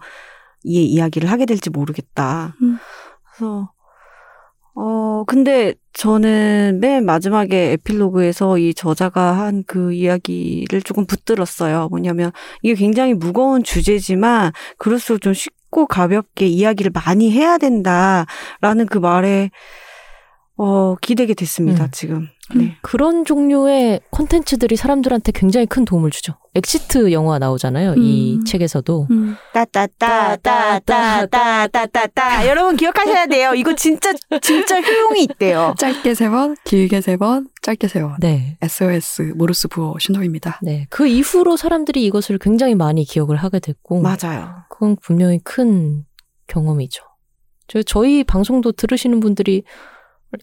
[0.63, 2.55] 이 이야기를 하게 될지 모르겠다.
[2.61, 2.77] 음.
[3.35, 3.71] 그래서
[4.75, 11.87] 어 근데 저는 맨 마지막에 에필로그에서 이 저자가 한 그 이야기를 조금 붙들었어요.
[11.89, 12.31] 뭐냐면
[12.61, 19.51] 이게 굉장히 무거운 주제지만 그럴수록 좀 쉽 고 가볍게 이야기를 많이 해야 된다라는 그 말에
[20.57, 21.85] 어 기대게 됐습니다.
[21.85, 21.89] 음.
[21.91, 22.27] 지금.
[22.55, 22.77] 네.
[22.81, 26.35] 그런 종류의 콘텐츠들이 사람들한테 굉장히 큰 도움을 주죠.
[26.55, 27.95] 엑시트 영화 나오잖아요.
[27.95, 28.45] 이 음.
[28.45, 29.07] 책에서도.
[29.11, 29.35] 음.
[29.53, 33.53] 따따따따따따따따 여러분 기억하셔야 돼요.
[33.53, 35.75] 이거 진짜 진짜 효용이 있대요.
[35.77, 38.15] 짧게 세 번, 길게 세 번, 짧게 세 번.
[38.19, 38.57] 네.
[38.61, 40.59] SOS 모르스 부호 신호입니다.
[40.63, 40.87] 네.
[40.89, 44.01] 그 이후로 사람들이 이것을 굉장히 많이 기억을 하게 됐고.
[44.01, 44.63] 맞아요.
[44.69, 46.05] 그건 분명히 큰
[46.47, 47.03] 경험이죠.
[47.67, 49.63] 저, 저희 방송도 들으시는 분들이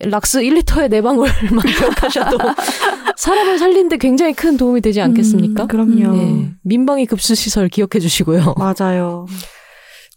[0.00, 1.30] 락스 1리터의 내방울만
[1.78, 2.38] 기억하셔도
[3.16, 5.64] 사람을 살리는데 굉장히 큰 도움이 되지 않겠습니까?
[5.64, 6.16] 음, 그럼요.
[6.16, 6.52] 네.
[6.62, 8.54] 민방위 급수시설 기억해 주시고요.
[8.58, 9.26] 맞아요.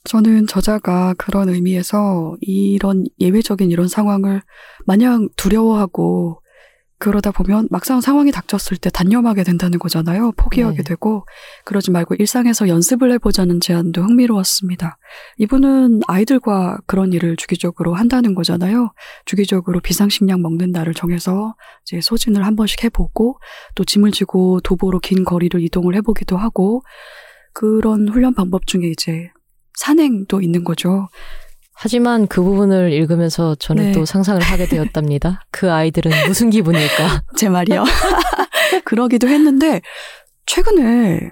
[0.06, 4.42] 저는 저자가 그런 의미에서 이런 예외적인 이런 상황을
[4.86, 6.42] 마냥 두려워하고
[7.00, 10.34] 그러다 보면 막상 상황이 닥쳤을 때 단념하게 된다는 거잖아요.
[10.34, 10.84] 포기하게 네.
[10.84, 11.26] 되고
[11.64, 14.98] 그러지 말고 일상에서 연습을 해보자는 제안도 흥미로웠습니다.
[15.38, 18.92] 이분은 아이들과 그런 일을 주기적으로 한다는 거잖아요.
[19.26, 23.40] 주기적으로 비상식량 먹는 날을 정해서 이제 소진을 한 번씩 해보고
[23.76, 26.82] 또 짐을 지고 도보로 긴 거리를 이동을 해보기도 하고
[27.54, 29.32] 그런 훈련 방법 중에 이제
[29.80, 31.08] 산행도 있는 거죠.
[31.82, 33.92] 하지만 그 부분을 읽으면서 저는 네.
[33.94, 35.46] 또 상상을 하게 되었답니다.
[35.50, 37.24] 그 아이들은 무슨 기분일까?
[37.38, 37.86] 제 말이요.
[38.84, 39.82] 그러기도 했는데
[40.46, 41.32] 최근에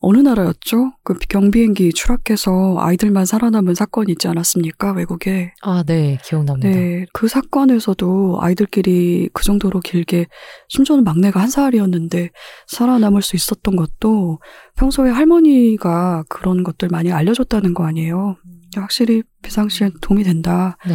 [0.00, 0.92] 어느 나라였죠?
[1.02, 4.92] 그 경비행기 추락해서 아이들만 살아남은 사건이 있지 않았습니까?
[4.92, 5.54] 외국에.
[5.62, 6.68] 아, 네, 기억납니다.
[6.68, 10.26] 네, 그 사건에서도 아이들끼리 그 정도로 길게
[10.68, 12.28] 심지어는 막내가 한 살이었는데
[12.66, 14.38] 살아남을 수 있었던 것도
[14.76, 18.36] 평소에 할머니가 그런 것들 많이 알려줬다는 거 아니에요.
[18.76, 20.76] 확실히 비상시에 도움이 된다.
[20.86, 20.94] 네.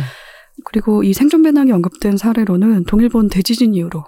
[0.65, 4.03] 그리고 이 생존 배낭이 언급된 사례로는 동일본 대지진 이후로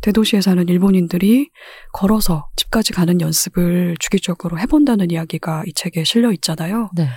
[0.00, 1.50] 대도시에 사는 일본인들이
[1.92, 6.90] 걸어서 집까지 가는 연습을 주기적으로 해본다는 이야기가 이 책에 실려 있잖아요.
[6.96, 7.08] 네.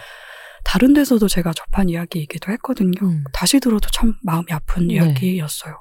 [0.65, 2.99] 다른 데서도 제가 접한 이야기이기도 했거든요.
[3.01, 3.23] 음.
[3.33, 4.95] 다시 들어도 참 마음이 아픈 네.
[4.95, 5.75] 이야기였어요.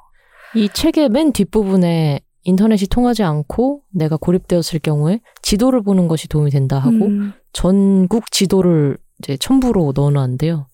[0.54, 6.78] 이 책의 맨 뒷부분에 인터넷이 통하지 않고 내가 고립되었을 경우에 지도를 보는 것이 도움이 된다
[6.78, 10.66] 하고 음, 전국 지도를 이제 첨부로 넣어놨는데요.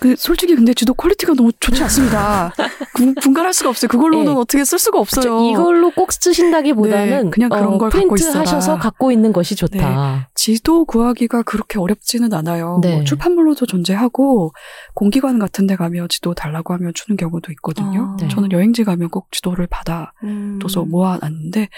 [0.00, 2.52] 그 솔직히 근데 지도 quality가 너무 좋지 않습니다.
[2.96, 3.88] 분, 분간할 수가 없어요.
[3.88, 4.38] 그걸로는 네.
[4.38, 5.44] 어떻게 쓸 수가 없어요.
[5.44, 8.40] 이걸로 꼭 쓰신다기보다는 네, 그냥 그런 어, 걸 갖고 프린트 있어라.
[8.40, 10.30] 하셔서 갖고 있는 것이 좋다.
[10.34, 12.80] 지도 구하기가 그렇게 어렵지는 않아요.
[12.82, 12.96] 네.
[12.96, 14.52] 뭐 출판물로도 존재하고
[14.94, 18.14] 공기관 같은 데 가면 지도 달라고 하면 주는 경우도 있거든요.
[18.14, 18.28] 아, 네.
[18.28, 20.58] 저는 여행지 가면 꼭 지도를 받아 음.
[20.60, 21.68] 둬서 모아놨는데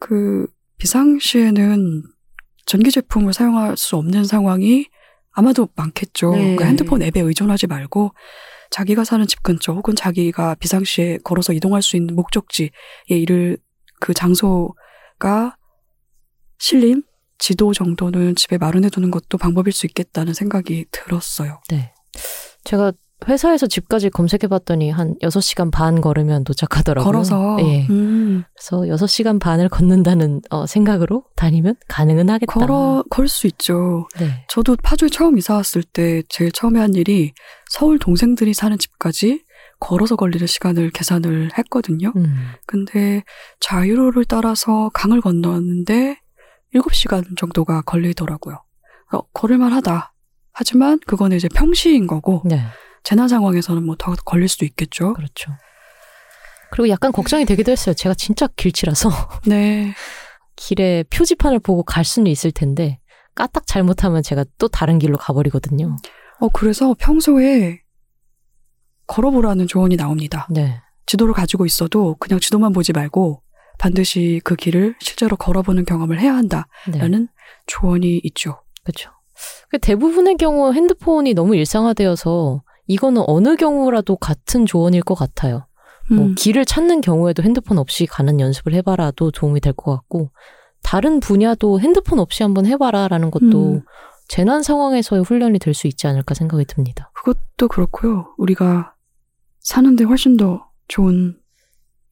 [0.00, 0.46] 그
[0.78, 2.02] 비상시에는
[2.66, 4.86] 전기 제품을 사용할 수 없는 상황이
[5.36, 6.32] 아마도 많겠죠.
[6.32, 6.38] 네.
[6.38, 8.12] 그러니까 핸드폰 앱에 의존하지 말고
[8.70, 12.70] 자기가 사는 집 근처 혹은 자기가 비상시에 걸어서 이동할 수 있는 목적지에
[13.08, 13.58] 이를
[14.00, 15.56] 그 장소가
[16.58, 17.02] 실린
[17.38, 21.60] 지도 정도는 집에 마련해 두는 것도 방법일 수 있겠다는 생각이 들었어요.
[21.68, 21.92] 네.
[22.64, 22.92] 제가
[23.26, 27.10] 회사에서 집까지 검색해 봤더니 한 6시간 반 걸으면 도착하더라고요.
[27.10, 27.86] 걸어서 예.
[27.88, 32.52] 음, 그래서 6시간 반을 걷는다는 어, 생각으로 다니면 가능은 하겠다.
[32.52, 34.06] 걸어 걸 수 있죠.
[34.18, 34.44] 네.
[34.48, 37.32] 저도 파주에 처음 이사 왔을 때 제일 처음에 한 일이
[37.70, 39.44] 서울 동생들이 사는 집까지
[39.80, 42.12] 걸어서 걸리는 시간을 계산을 했거든요.
[42.16, 42.34] 음.
[42.66, 43.24] 근데
[43.60, 46.18] 자유로를 따라서 강을 건너는데
[46.74, 48.62] 7시간 정도가 걸리더라고요.
[49.12, 50.12] 어, 걸을만 하다.
[50.52, 52.62] 하지만 그거는 이제 평시인 거고 네.
[53.06, 55.14] 재난 상황에서는 뭐 더 걸릴 수도 있겠죠.
[55.14, 55.52] 그렇죠.
[56.72, 57.94] 그리고 약간 걱정이 되기도 했어요.
[57.94, 59.10] 제가 진짜 길치라서
[59.46, 59.94] 네.
[60.56, 62.98] 길에 표지판을 보고 갈 수는 있을 텐데
[63.36, 65.96] 까딱 잘못하면 제가 또 다른 길로 가버리거든요.
[66.40, 67.80] 어, 그래서 평소에
[69.06, 70.48] 걸어보라는 조언이 나옵니다.
[70.50, 70.80] 네.
[71.06, 73.40] 지도를 가지고 있어도 그냥 지도만 보지 말고
[73.78, 77.32] 반드시 그 길을 실제로 걸어보는 경험을 해야 한다라는 네.
[77.68, 78.64] 조언이 있죠.
[78.82, 79.12] 그렇죠.
[79.80, 85.66] 대부분의 경우 핸드폰이 너무 일상화되어서 이거는 어느 경우라도 같은 조언일 것 같아요.
[86.10, 90.30] 뭐 음, 길을 찾는 경우에도 핸드폰 없이 가는 연습을 해봐라도 도움이 될 것 같고
[90.82, 93.82] 다른 분야도 핸드폰 없이 한번 해봐라라는 것도 음.
[94.28, 97.10] 재난 상황에서의 훈련이 될 수 있지 않을까 생각이 듭니다.
[97.14, 98.34] 그것도 그렇고요.
[98.38, 98.94] 우리가
[99.60, 101.36] 사는데 훨씬 더 좋은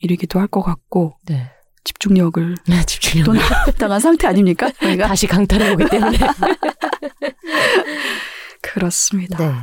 [0.00, 1.50] 일이기도 할 것 같고 네.
[1.84, 2.56] 집중력을
[2.86, 3.26] 집중력.
[3.26, 3.32] 또
[3.78, 4.70] 나간 상태 아닙니까?
[4.80, 6.18] 저희가 다시 강탈해 보기 때문에.
[8.62, 9.38] 그렇습니다.
[9.38, 9.54] 네.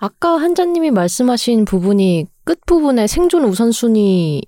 [0.00, 4.42] 아까 한자님이 말씀하신 부분이 끝부분의 생존 우선순위의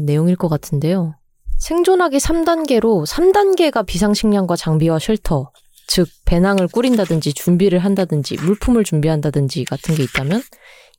[0.00, 1.14] 내용일 것 같은데요.
[1.58, 5.52] 생존하기 3단계로 3단계가 비상식량과 장비와 쉘터,
[5.86, 10.42] 즉 배낭을 꾸린다든지 준비를 한다든지 물품을 준비한다든지 같은 게 있다면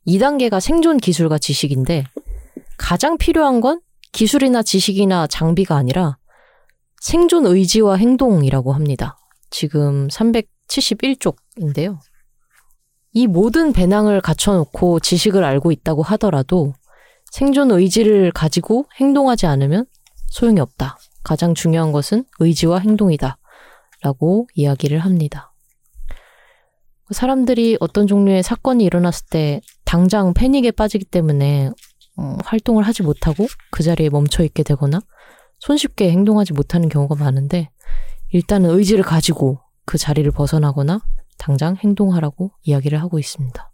[0.06, 2.04] 2단계가 생존 기술과 지식인데
[2.78, 3.80] 가장 필요한 건
[4.12, 6.16] 기술이나 지식이나 장비가 아니라
[7.02, 9.18] 생존 의지와 행동이라고 합니다.
[9.50, 11.98] 지금 371쪽인데요.
[13.16, 16.74] 이 모든 배낭을 갖춰놓고 지식을 알고 있다고 하더라도
[17.30, 19.86] 생존 의지를 가지고 행동하지 않으면
[20.28, 20.98] 소용이 없다.
[21.24, 23.38] 가장 중요한 것은 의지와 행동이다.
[24.02, 25.54] 라고 이야기를 합니다.
[27.10, 31.70] 사람들이 어떤 종류의 사건이 일어났을 때 당장 패닉에 빠지기 때문에
[32.18, 35.00] 음, 활동을 하지 못하고 그 자리에 멈춰 있게 되거나
[35.60, 37.70] 손쉽게 행동하지 못하는 경우가 많은데
[38.28, 41.00] 일단은 의지를 가지고 그 자리를 벗어나거나
[41.38, 43.72] 당장 행동하라고 이야기를 하고 있습니다.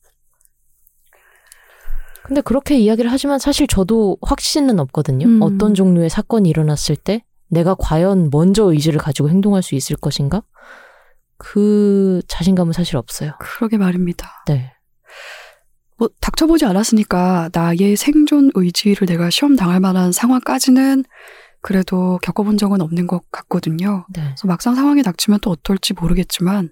[2.24, 5.26] 근데 그렇게 이야기를 하지만 사실 저도 확신은 없거든요.
[5.26, 5.42] 음.
[5.42, 10.42] 어떤 종류의 사건이 일어났을 때 내가 과연 먼저 의지를 가지고 행동할 수 있을 것인가?
[11.36, 13.32] 그 자신감은 사실 없어요.
[13.40, 14.44] 그러게 말입니다.
[14.46, 14.72] 네.
[15.98, 21.04] 뭐 닥쳐보지 않았으니까 나의 생존 의지를 내가 시험 당할 만한 상황까지는
[21.60, 24.06] 그래도 겪어본 적은 없는 것 같거든요.
[24.12, 24.22] 네.
[24.22, 26.70] 그래서 막상 상황이 닥치면 또 어떨지 모르겠지만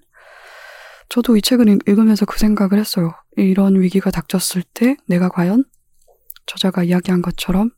[1.13, 3.11] 저도 이 책을 읽- 읽으면서 그 생각을 했어요.
[3.35, 5.65] 이런 위기가 닥쳤을 때 내가 과연
[6.45, 7.71] 저자가 이야기한 것처럼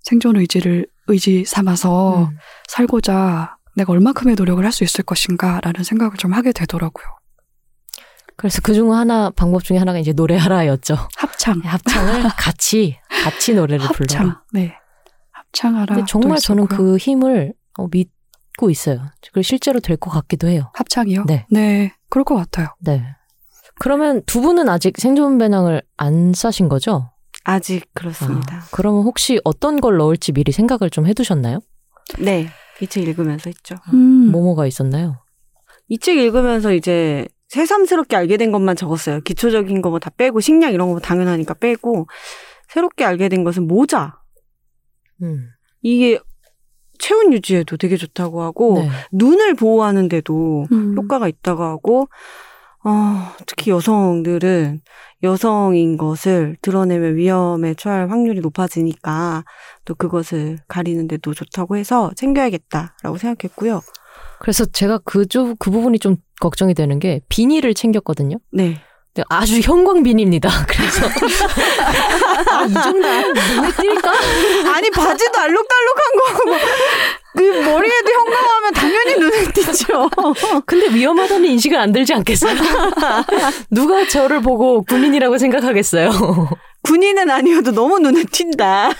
[0.00, 2.36] 생존 의지를 의지 삼아서 음.
[2.68, 7.04] 살고자 내가 얼마큼의 노력을 할 수 있을 것인가라는 생각을 좀 하게 되더라고요.
[8.36, 10.96] 그래서 그 중 하나 방법 중에 하나가 이제 노래하라였죠.
[11.16, 14.28] 합창, 합창을 같이 같이 노래를 불러라.
[14.30, 14.74] 합창, 네,
[15.30, 15.94] 합창하라.
[15.94, 16.66] 근데 정말 또 저는.
[16.66, 19.06] 그 힘을 어, 믿고 있어요.
[19.32, 20.70] 그리고 실제로 될 것 같기도 해요.
[20.74, 21.24] 합창이요?
[21.26, 21.46] 네.
[21.50, 22.68] 네, 그럴 것 같아요.
[22.80, 23.02] 네.
[23.80, 27.10] 그러면 두 분은 아직 생존 배낭을 안 싸신 거죠?
[27.44, 28.56] 아직 그렇습니다.
[28.56, 31.60] 아, 그러면 혹시 어떤 걸 넣을지 미리 생각을 좀 해두셨나요?
[32.18, 32.48] 네.
[32.82, 33.76] 이 책 읽으면서 했죠.
[33.94, 35.24] 음, 뭐뭐가 있었나요?
[35.88, 39.22] 이 책 읽으면서 이제 새삼스럽게 알게 된 것만 적었어요.
[39.22, 42.08] 기초적인 거뭐다 빼고 식량 이런 거 당연하니까 빼고
[42.68, 44.20] 새롭게 알게 된 것은 모자.
[45.22, 45.48] 음.
[45.80, 46.20] 이게
[46.98, 48.88] 체온 유지에도 되게 좋다고 하고 네.
[49.12, 50.94] 눈을 보호하는 데도 음.
[50.96, 52.08] 효과가 있다고 하고
[52.84, 52.90] 어,
[53.46, 54.80] 특히 여성들은
[55.22, 59.44] 여성인 것을 드러내면 위험에 처할 확률이 높아지니까
[59.84, 63.82] 또 그것을 가리는데도 좋다고 해서 챙겨야겠다라고 생각했고요.
[64.40, 68.38] 그래서 제가 그쪽 그 부분이 좀 걱정이 되는 게 비닐을 챙겼거든요.
[68.50, 68.80] 네.
[69.14, 70.48] 근데 아주 형광 비닐입니다.
[70.66, 71.06] 그래서
[72.50, 74.08] 아, 이 정도면 눈에 띌까?
[74.74, 76.66] 아니 바지도 알록달록한 거.
[77.36, 80.08] 그 머리에도 형광하면 당연히 눈에 띄죠.
[80.64, 82.54] 근데 위험하다는 인식은 안 들지 않겠어요?
[83.70, 86.10] 누가 저를 보고 군인이라고 생각하겠어요?
[86.82, 88.90] 군인은 아니어도 너무 눈에 띈다.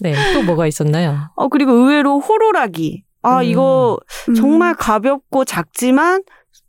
[0.00, 1.30] 네, 또 뭐가 있었나요?
[1.36, 3.04] 어 그리고 의외로 호루라기.
[3.22, 3.44] 아 음.
[3.44, 4.34] 이거 음.
[4.34, 6.22] 정말 가볍고 작지만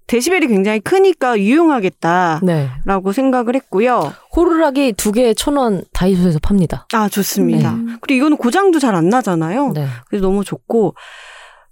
[0.07, 2.69] 데시벨이 굉장히 크니까 유용하겠다라고 네.
[3.13, 4.13] 생각을 했고요.
[4.35, 6.87] 호루라기 두 개에 천 원 다이소에서 팝니다.
[6.93, 7.71] 아 좋습니다.
[7.73, 7.97] 음.
[8.01, 9.71] 그리고 이거는 고장도 잘 안 나잖아요.
[9.73, 9.87] 네.
[10.07, 10.95] 그래서 너무 좋고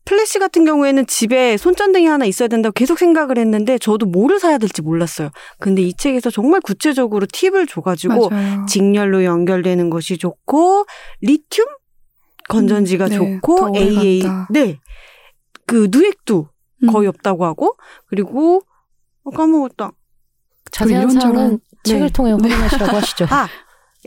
[0.05, 4.81] 플래시 같은 경우에는 집에 손전등이 하나 있어야 된다고 계속 생각을 했는데 저도 뭐를 사야 될지
[4.81, 5.29] 몰랐어요.
[5.59, 8.65] 근데 이 책에서 정말 구체적으로 팁을 줘가지고 맞아요.
[8.67, 10.85] 직렬로 연결되는 것이 좋고
[11.21, 11.65] 리튬
[12.49, 14.47] 건전지가 음, 네, 더 좋고 AA 간다.
[14.49, 14.79] 네.
[15.67, 16.45] 그 누액도 음.
[16.89, 17.75] 거의 없다고 하고
[18.07, 18.61] 그리고
[19.23, 19.91] 어, 까먹었다.
[20.71, 22.09] 자세한 이런저런- 사항은 책을 네.
[22.13, 23.25] 통해 확인하시라고 하시죠.
[23.29, 23.47] 아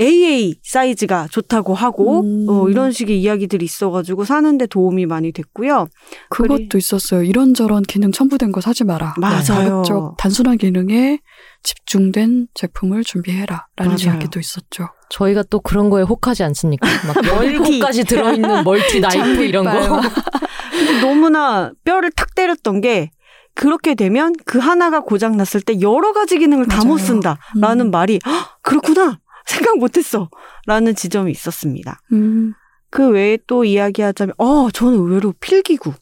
[0.00, 2.46] AA 사이즈가 좋다고 하고 음.
[2.48, 5.86] 어, 이런 식의 이야기들이 있어가지고 사는데 도움이 많이 됐고요.
[6.30, 7.22] 그것도 그리- 있었어요.
[7.22, 9.14] 이런저런 기능 첨부된 거 사지 마라.
[9.18, 9.42] 맞아요.
[9.44, 11.20] 자극적 단순한 기능에
[11.62, 13.66] 집중된 제품을 준비해라.
[13.76, 14.04] 라는 맞아요.
[14.16, 14.88] 이야기도 있었죠.
[15.10, 16.88] 저희가 또 그런 거에 혹하지 않습니까?
[17.06, 17.78] 막 멀티.
[17.80, 20.00] 17가지 들어있는 멀티 나이프 이런 거.
[21.02, 23.10] 너무나 뼈를 탁 때렸던 게
[23.54, 26.98] 그렇게 되면 그 하나가 고장 났을 때 여러 가지 기능을 다 못.
[26.98, 27.90] 쓴다라는 음.
[27.92, 30.28] 말이 "헉, 그렇구나 생각 못했어
[30.66, 32.00] 라는 지점이 있었습니다.
[32.12, 32.54] 음.
[32.90, 35.92] 그 외에 또 이야기하자면 어 저는 의외로 필기구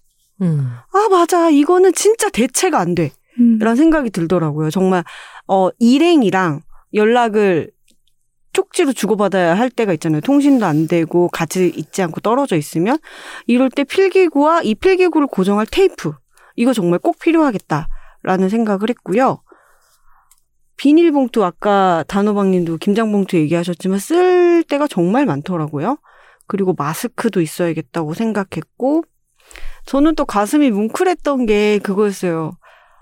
[0.43, 0.73] 음.
[0.93, 3.13] 아 맞아 이거는 진짜 대체가 안 돼.
[3.39, 3.59] 음.
[3.59, 4.71] 라는 생각이 들더라고요.
[4.71, 5.05] 정말
[5.49, 6.61] 어 일행이랑
[6.95, 7.71] 연락을
[8.53, 10.21] 쪽지로 주고받아야 할 때가 있잖아요.
[10.21, 12.99] 통신도 안 되고 같이 있지 않고 떨어져 있으면
[13.47, 16.13] 이럴 때 필기구와 이 필기구를 고정할 테이프
[16.57, 19.43] 이거 정말 꼭 필요하겠다라는 생각을 했고요.
[20.77, 25.99] 비닐봉투 아까 단호박님도 김장봉투 얘기하셨지만 쓸 때가 정말 많더라고요.
[26.47, 29.05] 그리고 마스크도 있어야겠다고 생각했고
[29.87, 32.53] 저는 또 가슴이 뭉클했던 게 그거였어요.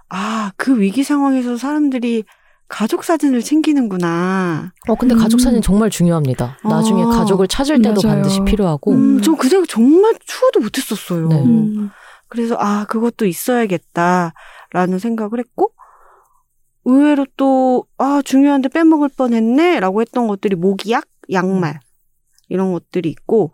[0.08, 2.24] 아, 그 위기 상황에서 사람들이
[2.68, 4.72] 가족 사진을 챙기는구나.
[4.88, 5.18] 어, 근데 음.
[5.18, 6.58] 가족 사진 정말 중요합니다.
[6.64, 7.08] 나중에 어.
[7.08, 8.16] 가족을 찾을 때도 맞아요.
[8.16, 8.92] 반드시 필요하고.
[8.92, 11.28] 음, 저그 생각 정말 추워도 못했었어요.
[11.28, 11.42] 네.
[11.42, 11.90] 음.
[12.28, 15.72] 그래서 아, 그것도 있어야겠다라는 생각을 했고,
[16.84, 19.80] 의외로 또, 아, 중요한데 빼먹을 뻔 했네?
[19.80, 21.78] 라고 했던 것들이 모기약, 양말,
[22.48, 23.52] 이런 것들이 있고,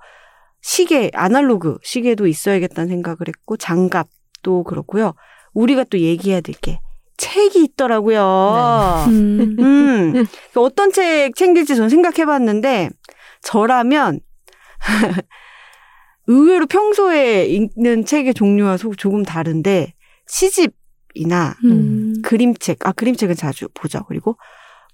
[0.62, 5.14] 시계, 아날로그 시계도 있어야겠다는 생각을 했고, 장갑도 그렇고요.
[5.54, 6.78] 우리가 또 얘기해야 될 게
[7.16, 9.04] 책이 있더라고요.
[9.08, 9.56] 음.
[9.58, 12.90] 음, 그 어떤 책 챙길지 전 생각해 봤는데
[13.42, 14.20] 저라면
[16.26, 19.94] 의외로 평소에 읽는 책의 종류와 소- 조금 다른데
[20.26, 20.74] 시집
[21.16, 22.14] 이나 음.
[22.22, 24.04] 그림책, 아 그림책은 자주 보죠.
[24.08, 24.36] 그리고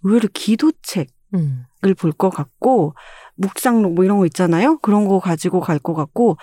[0.03, 1.65] 의외로 기도책을 음.
[1.99, 2.95] 볼것 같고
[3.37, 4.79] 묵상록 뭐 이런 거 있잖아요.
[4.79, 6.37] 그런 거 가지고 갈 것 같고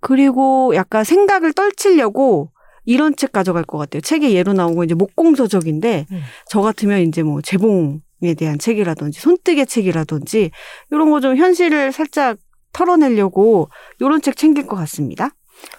[0.00, 2.50] 그리고 약간 생각을 떨치려고
[2.84, 4.02] 이런 책 가져갈 것 같아요.
[4.02, 6.20] 책에 예로 나온 거 이제 목공서적인데 음.
[6.50, 10.50] 저 같으면 이제 뭐 재봉에 대한 책이라든지 손뜨개 책이라든지
[10.90, 12.36] 이런 거 좀 현실을 살짝
[12.72, 13.70] 털어내려고
[14.00, 15.30] 이런 책 챙길 것 같습니다.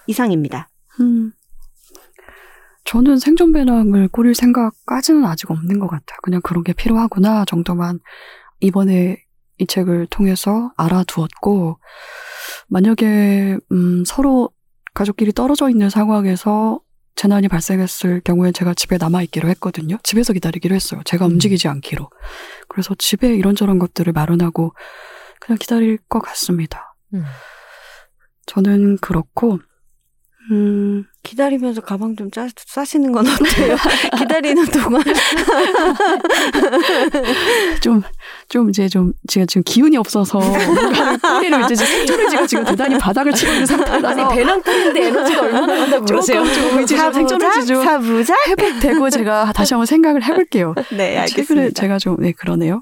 [0.08, 0.70] 이상입니다.
[1.02, 1.32] 음.
[2.86, 6.18] 저는 생존 배낭을 꾸릴 생각까지는 아직 없는 것 같아요.
[6.22, 8.00] 그냥 그런 게 필요하구나 정도만
[8.60, 9.18] 이번에
[9.58, 11.80] 이 책을 통해서 알아두었고,
[12.68, 14.50] 만약에, 음, 서로
[14.94, 16.80] 가족끼리 떨어져 있는 상황에서
[17.16, 19.98] 재난이 발생했을 경우에 제가 집에 남아있기로 했거든요.
[20.04, 21.02] 집에서 기다리기로 했어요.
[21.06, 21.32] 제가 음.
[21.32, 22.10] 움직이지 않기로.
[22.68, 24.74] 그래서 집에 이런저런 것들을 마련하고
[25.40, 26.96] 그냥 기다릴 것 같습니다.
[27.14, 27.24] 음.
[28.46, 29.60] 저는 그렇고,
[30.52, 33.76] 음, 기다리면서 가방 좀 짜, 싸시는 건 어때요?
[34.18, 35.02] 기다리는 동안.
[37.82, 38.04] 좀,
[38.50, 43.52] 좀 이제 좀, 제가 지금 기운이 없어서 뿌리를 이제 생존을 지금 지금 대단히 바닥을 치고
[43.52, 44.30] 있는 상태라서.
[44.30, 46.44] 배낭 뿌리는데 에너지가 얼마나 간다고 그러세요?
[46.46, 48.36] 조금 좀 이제 좀 생존을 좀 사부자?
[48.48, 50.76] 회복되고 제가 다시 한번 생각을 해볼게요.
[50.92, 51.82] 네, 최근에 알겠습니다.
[51.82, 52.82] 제가 좀, 네, 그러네요.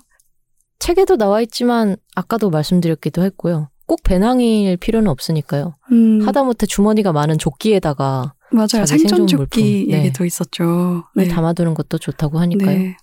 [0.80, 3.70] 책에도 나와 있지만 아까도 말씀드렸기도 했고요.
[3.86, 5.76] 꼭 배낭일 필요는 없으니까요.
[5.92, 8.86] 음, 하다못해 주머니가 많은 조끼에다가 맞아요.
[8.86, 9.62] 생존 물품.
[9.62, 9.88] 네.
[9.90, 11.04] 얘기도 있었죠.
[11.16, 11.28] 네.
[11.28, 12.78] 담아두는 것도 좋다고 하니까요.
[12.78, 12.98] 네.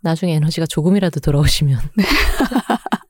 [0.00, 1.78] 나중에 에너지가 조금이라도 돌아오시면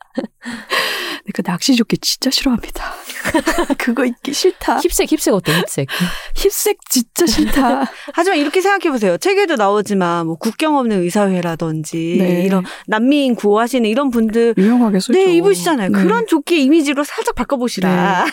[1.32, 2.92] 네, 그 낚시 조끼 진짜 싫어합니다.
[3.78, 4.80] 그거 입기 싫다.
[4.80, 5.88] 힙색 힙색 어때 힙색?
[6.34, 7.90] 힙색 진짜 싫다.
[8.12, 9.16] 하지만 이렇게 생각해 보세요.
[9.16, 12.42] 책에도 나오지만 뭐 국경 없는 의사회라든지 네.
[12.42, 15.12] 이런 난민 구호하시는 이런 분들 유명하게 쓰죠.
[15.12, 15.88] 네 입으시잖아요.
[15.88, 16.02] 네.
[16.02, 18.26] 그런 조끼 이미지로 살짝 바꿔보시라.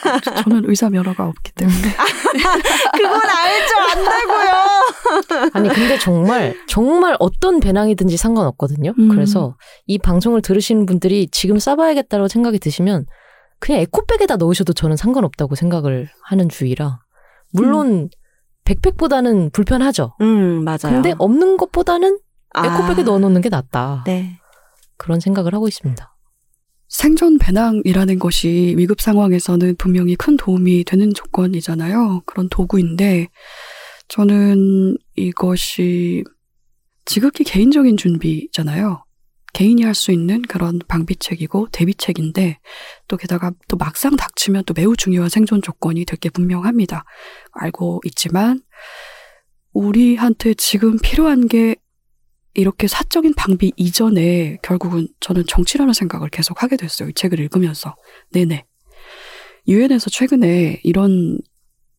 [0.44, 1.78] 저는 의사 면허가 없기 때문에.
[2.98, 5.50] 그건 알죠 안다고요.
[5.54, 8.94] 아니 근데 정말 정말 어떤 배낭이든지 상관없거든요.
[8.98, 9.10] 음.
[9.10, 9.56] 그래서
[9.88, 12.89] 이 방송을 들으시는 분들이 지금 싸봐야겠다고 생각이 드시면
[13.60, 17.00] 그냥 에코백에다 넣으셔도 저는 상관없다고 생각을 하는 주의라.
[17.52, 18.10] 물론
[18.64, 20.16] 백팩보다는 불편하죠.
[20.22, 20.94] 음 맞아요.
[20.94, 22.20] 근데 없는 것보다는
[22.56, 24.04] 에코백에 아, 넣어놓는 게 낫다.
[24.06, 24.40] 네.
[24.98, 26.16] 그런 생각을 하고 있습니다.
[26.90, 32.24] 생존 배낭이라는 것이 위급 상황에서는 분명히 큰 도움이 되는 조건이잖아요.
[32.26, 33.28] 그런 도구인데,
[34.08, 36.24] 저는 이것이
[37.06, 39.04] 지극히 개인적인 준비잖아요.
[39.54, 42.60] 개인이 할 수 있는 그런 방비책이고 대비책인데,
[43.08, 47.04] 또 게다가 또 막상 닥치면 또 매우 중요한 생존 조건이 될 게 분명합니다.
[47.54, 48.62] 알고 있지만,
[49.74, 51.76] 우리한테 지금 필요한 게
[52.56, 57.10] 이렇게 사적인 방비 이전에 결국은 저는 정치라는 생각을 계속 하게 됐어요.
[57.10, 57.96] 이 책을 읽으면서.
[58.32, 58.66] 네네.
[59.68, 61.38] 유엔에서 최근에 이런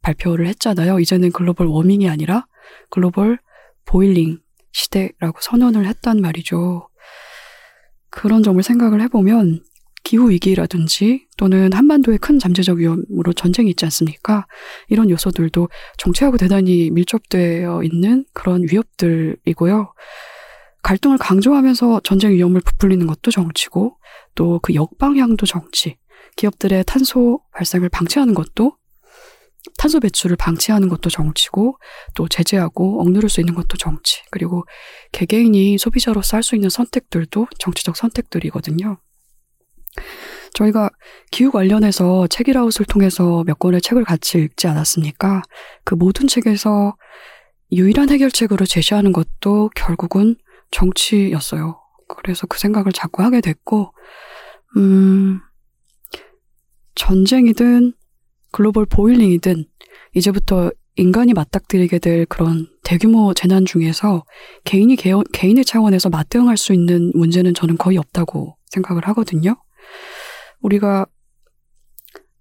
[0.03, 0.98] 발표를 했잖아요.
[0.98, 2.46] 이제는 글로벌 워밍이 아니라
[2.90, 3.38] 글로벌
[3.86, 4.40] 보일링
[4.72, 6.88] 시대라고 선언을 했단 말이죠.
[8.11, 9.61] 그런 점을 생각을 해보면
[10.02, 14.46] 기후 위기라든지 또는 한반도의 큰 잠재적 위험으로 전쟁이 있지 않습니까?
[14.88, 19.92] 이런 요소들도 정치하고 대단히 밀접되어 있는 그런 위협들이고요.
[20.82, 23.96] 갈등을 강조하면서 전쟁 위험을 부풀리는 것도 정치고
[24.34, 25.96] 또 그 역방향도 정치.
[26.36, 28.76] 기업들의 탄소 발생을 방치하는 것도
[29.76, 31.78] 탄소 배출을 방치하는 것도 정치고
[32.14, 34.22] 또 제재하고 억누를 수 있는 것도 정치.
[34.30, 34.64] 그리고
[35.12, 38.98] 개개인이 소비자로서 할 수 있는 선택들도 정치적 선택들이거든요.
[40.54, 40.90] 저희가
[41.30, 45.42] 기후 관련해서 책이라웃을 통해서 몇 권의 책을 같이 읽지 않았습니까?
[45.84, 46.96] 그 모든 책에서
[47.72, 50.36] 유일한 해결책으로 제시하는 것도 결국은
[50.72, 51.80] 정치였어요.
[52.08, 53.92] 그래서 그 생각을 자꾸 하게 됐고,
[54.76, 55.40] 음,
[56.96, 57.94] 전쟁이든
[58.53, 59.64] 글로벌 보일링이든
[60.14, 64.24] 이제부터 인간이 맞닥뜨리게 될 그런 대규모 재난 중에서
[64.64, 69.57] 개인이 개어, 개인의 차원에서 맞대응할 수 있는 문제는 저는 거의 없다고 생각을 하거든요.
[70.61, 71.07] 우리가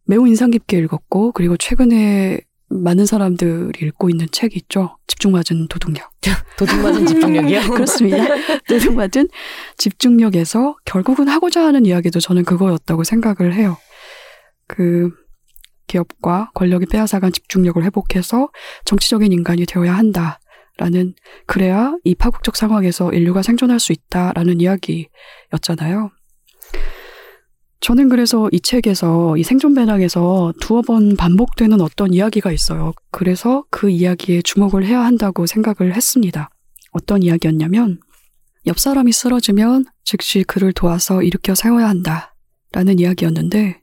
[0.05, 2.39] 매우 인상 깊게 읽었고 그리고 최근에
[2.69, 4.97] 많은 사람들이 읽고 있는 책이 있죠.
[5.07, 6.09] 집중맞은 도둑력.
[6.57, 7.61] 도둑맞은 집중력이요?
[7.73, 8.25] 그렇습니다.
[8.67, 9.29] 도둑맞은
[9.77, 13.77] 집중력에서 결국은 하고자 하는 이야기도 저는 그거였다고 생각을 해요.
[14.67, 15.11] 그
[15.89, 18.49] 기업과 권력이 빼앗아간 집중력을 회복해서
[18.85, 20.39] 정치적인 인간이 되어야 한다
[20.77, 21.13] 라는
[21.45, 26.11] 그래야 이 파국적 상황에서 인류가 생존할 수 있다라는 이야기였잖아요.
[27.81, 32.93] 저는 그래서 이 책에서 이 생존 배낭에서 두어 번 반복되는 어떤 이야기가 있어요.
[33.11, 36.49] 그래서 그 이야기에 주목을 해야 한다고 생각을 했습니다.
[36.91, 37.99] 어떤 이야기였냐면
[38.67, 42.35] 옆 사람이 쓰러지면 즉시 그를 도와서 일으켜 세워야 한다.
[42.71, 43.78] 라는 이야기였는데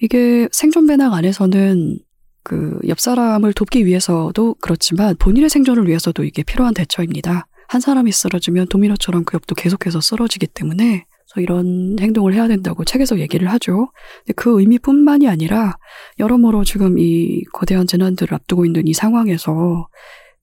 [0.00, 1.98] 이게 생존 배낭 안에서는
[2.42, 7.46] 그 옆 사람을 돕기 위해서도 그렇지만 본인의 생존을 위해서도 이게 필요한 대처입니다.
[7.68, 13.50] 한 사람이 쓰러지면 도미노처럼 그 옆도 계속해서 쓰러지기 때문에 이런 행동을 해야 된다고 책에서 얘기를
[13.52, 13.90] 하죠.
[14.36, 15.76] 그 의미뿐만이 아니라
[16.20, 19.88] 여러모로 지금 이 거대한 재난들을 앞두고 있는 이 상황에서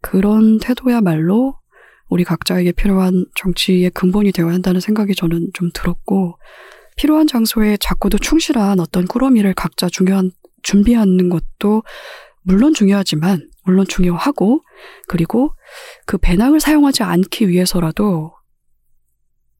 [0.01, 1.55] 그런 태도야말로
[2.09, 6.37] 우리 각자에게 필요한 정치의 근본이 되어야 한다는 생각이 저는 좀 들었고
[6.95, 10.31] 필요한 장소에 작고도 충실한 어떤 꾸러미를 각자 중요한
[10.63, 11.83] 준비하는 것도
[12.43, 14.61] 물론 중요하지만 물론 중요하고
[15.07, 15.53] 그리고
[16.05, 18.33] 그 배낭을 사용하지 않기 위해서라도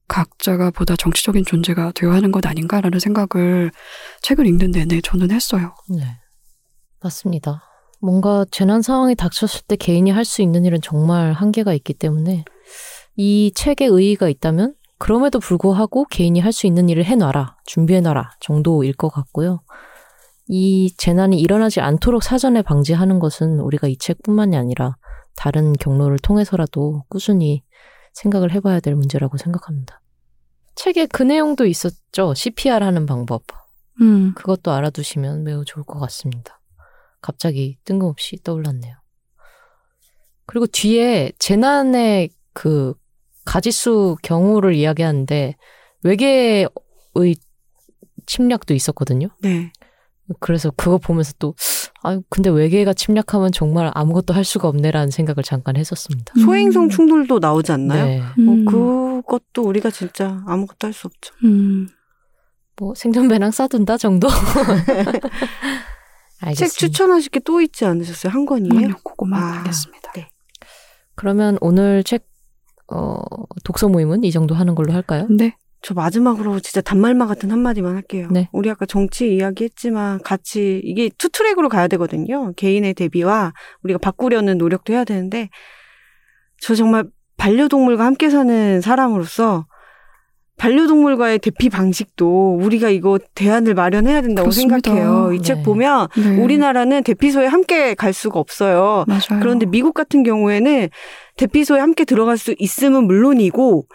[0.08, 3.72] 각자가 보다 정치적인 존재가 되어야 하는 것 아닌가라는 생각을
[4.22, 5.74] 책을 읽는 내내 저는 했어요.
[5.90, 6.20] 네.
[7.02, 7.64] 맞습니다.
[8.02, 12.44] 뭔가 재난 상황이 닥쳤을 때 개인이 할 수 있는 일은 정말 한계가 있기 때문에
[13.16, 19.10] 이 책의 의의가 있다면 그럼에도 불구하고 개인이 할 수 있는 일을 해놔라, 준비해놔라 정도일 것
[19.10, 19.64] 같고요.
[20.48, 24.98] 이 재난이 일어나지 않도록 사전에 방지하는 것은 우리가 이 책뿐만이 아니라
[25.36, 27.64] 다른 경로를 통해서라도 꾸준히
[28.14, 30.02] 생각을 해봐야 될 문제라고 생각합니다.
[30.76, 32.36] 책에 그 내용도 있었죠.
[32.36, 33.44] CPR 하는 방법.
[34.02, 36.62] 음, 그것도 알아두시면 매우 좋을 것 같습니다.
[37.22, 38.96] 갑자기 뜬금없이 떠올랐네요.
[40.46, 42.94] 그리고 뒤에 재난의 그
[43.46, 45.56] 가지수 경우를 이야기하는데
[46.04, 46.68] 외계의
[48.26, 49.30] 침략도 있었거든요.
[49.42, 49.72] 네.
[50.40, 51.56] 그래서 그거 보면서 또,
[52.04, 56.34] 아유, 근데 외계가 침략하면 정말 아무것도 할 수가 없네라는 생각을 잠깐 했었습니다.
[56.40, 56.90] 소행성 음.
[56.90, 58.06] 충돌도 나오지 않나요?
[58.06, 58.22] 네.
[58.40, 61.34] 음, 뭐 그것도 우리가 진짜 아무것도 할 수 없죠.
[61.44, 61.88] 음,
[62.78, 64.30] 뭐 생존배낭 싸둔다 정도?
[66.42, 66.54] 알겠습니다.
[66.56, 68.32] 책 추천하실 게 또 있지 않으셨어요?
[68.32, 68.74] 한 권이에요?
[68.86, 70.12] 아니요, 그거만 아, 하겠습니다.
[70.16, 70.30] 네.
[71.16, 72.26] 그러면 오늘 책,
[72.92, 73.18] 어,
[73.64, 75.28] 독서 모임은 이 정도 하는 걸로 할까요?
[75.30, 78.28] 네, 저 마지막으로 진짜 단말마 같은 한마디만 할게요.
[78.32, 78.50] 네.
[78.52, 82.54] 우리 아까 정치 이야기 했지만 같이 이게 two track으로 가야 되거든요.
[82.56, 85.50] 개인의 대비와 우리가 바꾸려는 노력도 해야 되는데
[86.60, 87.06] 저 정말
[87.38, 89.66] 반려동물과 함께 사는 사람으로서
[90.58, 94.78] 반려동물과의 대피 방식도 우리가 이거 대안을 마련해야 된다고 그렇습니다.
[94.84, 95.34] 생각해요.
[95.34, 95.42] 이 네.
[95.42, 96.38] 책 보면 네.
[96.40, 99.06] 우리나라는 대피소에 함께 갈 수가 없어요.
[99.08, 99.40] 맞아요.
[99.42, 100.90] 그런데 미국 같은 경우에는
[101.42, 103.88] 대피소에 함께 들어갈 수 있음은 물론이고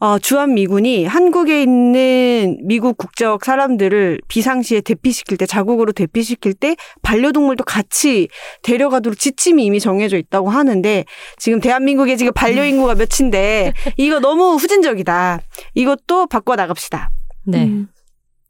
[0.00, 7.64] 어, 주한 미군이 한국에 있는 미국 국적 사람들을 비상시에 대피시킬 때 자국으로 대피시킬 때 반려동물도
[7.64, 8.28] 같이
[8.62, 11.04] 데려가도록 지침이 이미 정해져 있다고 하는데
[11.36, 15.40] 지금 대한민국에 지금 반려인구가 몇인데 이거 너무 후진적이다.
[15.74, 17.10] 이것도 바꿔 나갑시다.
[17.46, 17.64] 네.
[17.64, 17.88] 음,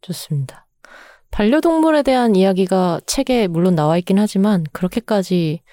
[0.03, 0.66] 좋습니다.
[1.30, 5.68] 반려동물에 대한 이야기가 책에 물론 나와 있긴 하지만 그렇게까지 그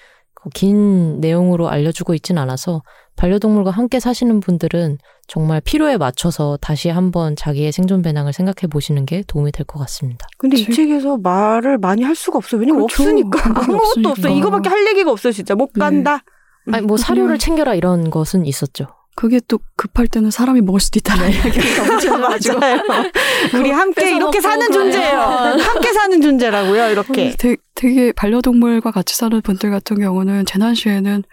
[0.54, 2.82] 긴 내용으로 알려주고 있진 않아서
[3.16, 9.22] 반려동물과 함께 사시는 분들은 정말 필요에 맞춰서 다시 한번 자기의 생존 배낭을 생각해 보시는 게
[9.26, 10.26] 도움이 될 것 같습니다.
[10.38, 12.60] 근데 이 책- 책에서 말을 많이 할 수가 없어요.
[12.60, 13.02] 왜냐면 그렇죠.
[13.02, 14.10] 없으니까 아무것도 없으니까.
[14.10, 14.28] 없어.
[14.28, 15.80] 이거밖에 할 얘기가 없어 진짜 못 네.
[15.80, 16.22] 간다.
[16.72, 18.86] 아니 뭐 사료를 챙겨라 이런 것은 있었죠.
[19.16, 22.82] 그게 또 급할 때는 사람이 먹을 수도 있다는 이야기가 덧붙여가지고 맞아요.
[23.54, 24.70] 우리 함께 이렇게 사는.
[24.70, 25.18] 존재예요.
[25.58, 26.90] 함께 사는 존재라고요.
[26.90, 27.34] 이렇게.
[27.36, 31.24] 되게, 되게 반려동물과 같이 사는 분들 같은 경우는 재난 시에는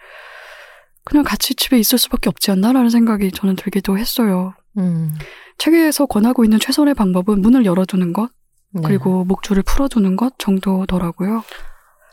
[1.04, 4.54] 그냥 같이 집에 있을 수밖에 없지 않나라는 생각이 저는 들기도 했어요.
[4.78, 5.12] 음.
[5.58, 8.30] 책에서 권하고 있는 최선의 방법은 문을 열어두는 것
[8.72, 8.80] 네.
[8.82, 11.44] 그리고 목줄을 풀어두는 것 정도더라고요.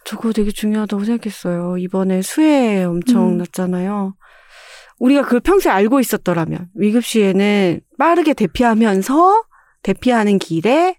[0.03, 1.77] 저거 되게 중요하다고 생각했어요.
[1.77, 3.37] 이번에 수해 엄청 음.
[3.37, 4.15] 났잖아요.
[5.01, 9.43] 우리가 그걸 평소에 알고 있었더라면 위급 시에는 빠르게 대피하면서
[9.81, 10.95] 대피하는 길에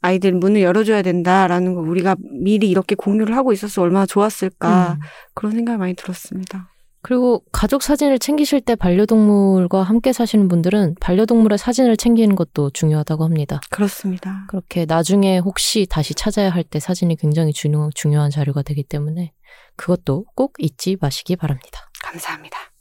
[0.00, 5.00] 아이들 문을 열어줘야 된다라는 걸 우리가 미리 이렇게 공유를 하고 있었어 얼마나 좋았을까 음.
[5.34, 6.68] 그런 생각이 많이 들었습니다.
[7.04, 13.60] 그리고 가족 사진을 챙기실 때 반려동물과 함께 사시는 분들은 반려동물의 사진을 챙기는 것도 중요하다고 합니다.
[13.70, 14.44] 그렇습니다.
[14.48, 19.32] 그렇게 나중에 혹시 다시 찾아야 할 때 사진이 굉장히 중요, 중요한 자료가 되기 때문에
[19.74, 21.90] 그것도 꼭 잊지 마시기 바랍니다.
[22.04, 22.71] 감사합니다.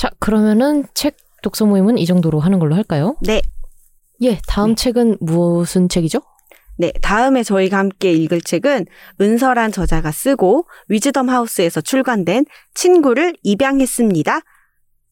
[0.00, 3.16] 자, 그러면은 책 독서 모임은 이 정도로 하는 걸로 할까요?
[3.20, 3.42] 네.
[4.22, 4.74] 예, 다음 네.
[4.74, 6.22] 책은 무슨 책이죠?
[6.78, 8.86] 네, 다음에 저희가 함께 읽을 책은
[9.20, 14.40] 은설한 저자가 쓰고 위즈덤 하우스에서 출간된 친구를 입양했습니다.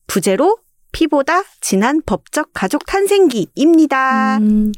[0.07, 0.57] 부제로
[0.93, 4.39] 피보다 진한 법적 가족 탄생기입니다.
[4.39, 4.72] 음,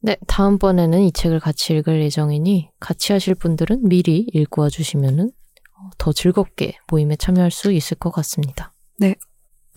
[0.00, 6.12] 네, 다음번에는 이 책을 같이 읽을 예정이니 같이 하실 분들은 미리 읽고 와주시면은 어, 더
[6.12, 8.72] 즐겁게 모임에 참여할 수 있을 것 같습니다.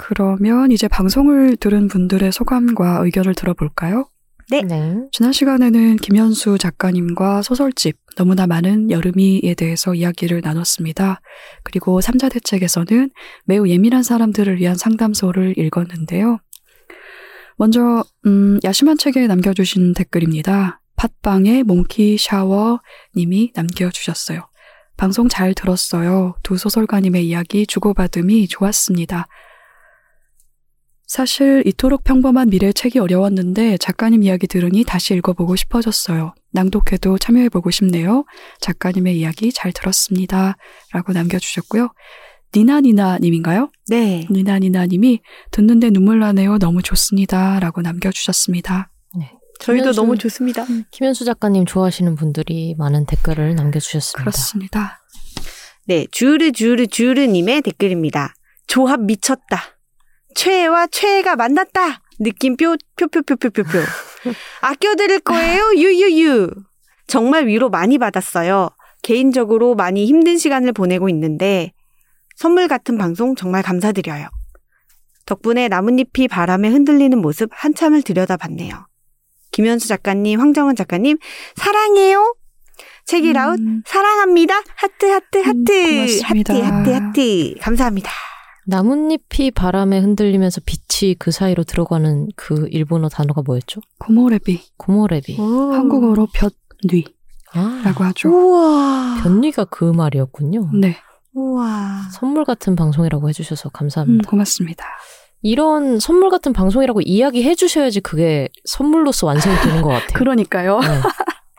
[0.01, 4.07] 그러면 이제 방송을 들은 분들의 소감과 의견을 들어볼까요?
[4.49, 4.63] 네.
[5.11, 11.19] 지난 시간에는 김현수 작가님과 소설집 너무나 많은 여름이에 대해서 이야기를 나눴습니다.
[11.63, 13.11] 그리고 삼자 대책에서는
[13.43, 16.39] 매우 예민한 사람들을 위한 상담소를 읽었는데요.
[17.57, 20.81] 먼저 음, 야심한 책에 남겨주신 댓글입니다.
[20.95, 22.79] 팟빵의 몽키 샤워
[23.17, 24.47] 님이 남겨주셨어요.
[24.95, 26.35] 방송 잘 들었어요.
[26.41, 29.27] 두 소설가님의 이야기 주고받음이 좋았습니다.
[31.19, 36.35] 사실 이토록 평범한 미래 책이 어려웠는데 작가님 이야기 들으니 다시 읽어보고 싶어졌어요.
[36.51, 38.25] 낭독회도 참여해보고 싶네요.
[38.61, 40.55] 작가님의 이야기 잘 들었습니다.
[40.93, 41.89] 라고 남겨주셨고요.
[42.55, 43.71] 니나니나님인가요?
[43.87, 44.27] 네.
[44.29, 46.59] 니나니나님이 듣는데 눈물 나네요.
[46.59, 47.59] 너무 좋습니다.
[47.59, 48.91] 라고 남겨주셨습니다.
[49.61, 50.65] 저희도 김현수- 너무 좋습니다.
[50.91, 54.19] 김현수 작가님 좋아하시는 분들이 많은 댓글을 남겨주셨습니다.
[54.21, 55.01] 그렇습니다.
[55.87, 58.35] 네, 주르 주르 주르님의 댓글입니다.
[58.67, 59.78] 조합 미쳤다.
[60.35, 62.01] 최애와 최애가 만났다.
[62.19, 63.79] 느낌표 표표표표표표.
[64.61, 65.71] 아껴드릴 거예요.
[65.75, 66.49] 유유유.
[67.07, 68.69] 정말 위로 많이 받았어요.
[69.01, 71.71] 개인적으로 많이 힘든 시간을 보내고 있는데
[72.35, 74.27] 선물 같은 방송 정말 감사드려요.
[75.25, 78.87] 덕분에 나뭇잎이 바람에 흔들리는 모습 한참을 들여다봤네요.
[79.51, 81.17] 김현수 작가님, 황정은 작가님
[81.55, 82.35] 사랑해요.
[83.05, 84.61] 책읽아웃 음, 사랑합니다.
[84.75, 86.21] 하트 하트 음, 하트.
[86.23, 88.11] 하트 하트 하트 감사합니다.
[88.69, 93.81] 나뭇잎이 바람에 흔들리면서 빛이 그 사이로 들어가는 그 일본어 단어가 뭐였죠?
[93.97, 94.61] 木漏れ日.
[94.77, 95.37] 木漏れ日.
[95.37, 97.09] 한국어로 볕뉘라고
[97.55, 98.29] 아, 하죠.
[98.29, 100.69] 우와 변리가 그 말이었군요.
[100.79, 100.97] 네.
[101.33, 104.29] 우와 선물 같은 방송이라고 해주셔서 음, 감사합니다.
[104.29, 104.85] 고맙습니다.
[105.41, 110.09] 이런 선물 같은 방송이라고 이야기해 주셔야지 그게 선물로서 완성이 되는 것 같아요.
[110.13, 110.79] 그러니까요.
[110.79, 110.87] 네.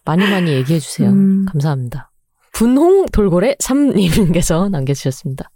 [0.04, 1.08] 많이 많이 얘기해 주세요.
[1.08, 1.44] 음.
[1.46, 2.12] 감사합니다.
[2.52, 5.50] 분홍 돌고래 3님께서 남겨주셨습니다.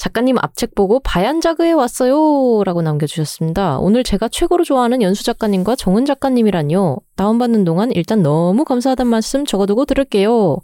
[0.00, 2.64] 작가님 앞책 보고 바얀자그에 왔어요.
[2.64, 3.78] 라고 남겨주셨습니다.
[3.80, 6.96] 오늘 제가 최고로 좋아하는 연수 작가님과 정은 작가님이란요.
[7.16, 10.56] 다운받는 동안 일단 너무 감사하단 말씀 적어두고 들을게요.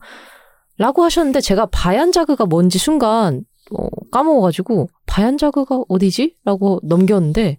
[0.78, 6.36] 라고 하셨는데 제가 바얀자그가 뭔지 순간 어, 까먹어가지고 바얀자그가 어디지?
[6.46, 7.58] 라고 넘겼는데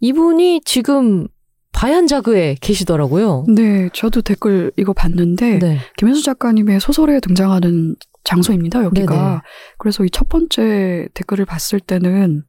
[0.00, 1.28] 이분이 지금
[1.70, 3.44] 바얀자그에 계시더라고요.
[3.54, 5.78] 네, 저도 댓글 이거 봤는데 네.
[5.98, 7.94] 김현수 작가님의 소설에 등장하는
[8.26, 8.84] 장소입니다.
[8.84, 9.14] 여기가.
[9.14, 9.38] 네네.
[9.78, 12.44] 그래서 이 첫 번째 댓글을 봤을 때는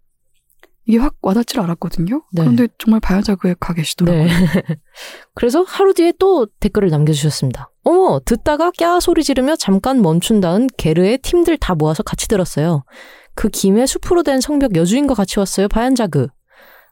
[0.86, 2.23] 이게 확 와닿질 않았거든요.
[2.32, 2.41] 네.
[2.41, 4.23] 그런데 정말 바야자그에 가 계시더라고요.
[4.23, 4.30] 네.
[5.36, 7.69] 그래서 하루 뒤에 또 댓글을 남겨주셨습니다.
[7.84, 12.84] 어머, 듣다가 꺄 소리 지르며 잠깐 멈춘 다음 게르의 팀들 다 모아서 같이 들었어요.
[13.36, 15.67] 그 김에 숲으로 된 성벽 여주인과 같이 왔어요.
[15.67, 16.28] 바얀자그.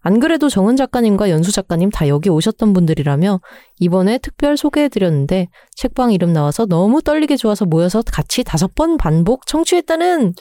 [0.05, 3.41] 안 그래도 정은 작가님과 연수 작가님 다 여기 오셨던 분들이라며
[3.79, 10.35] 이번에 특별 소개해드렸는데 책방 이름 나와서 너무 떨리게 좋아서 모여서 같이 다섯 번 반복 청취했다는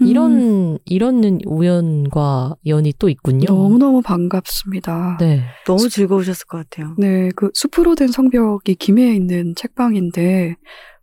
[0.00, 3.44] 음, 이런 이런 우연과 연이 또 있군요.
[3.46, 5.18] 너무 너무 반갑습니다.
[5.20, 5.44] 네.
[5.66, 6.96] 너무 즐거우셨을 것 같아요.
[6.98, 10.56] 네, 그 숲으로 된 성벽이 김해에 있는 책방인데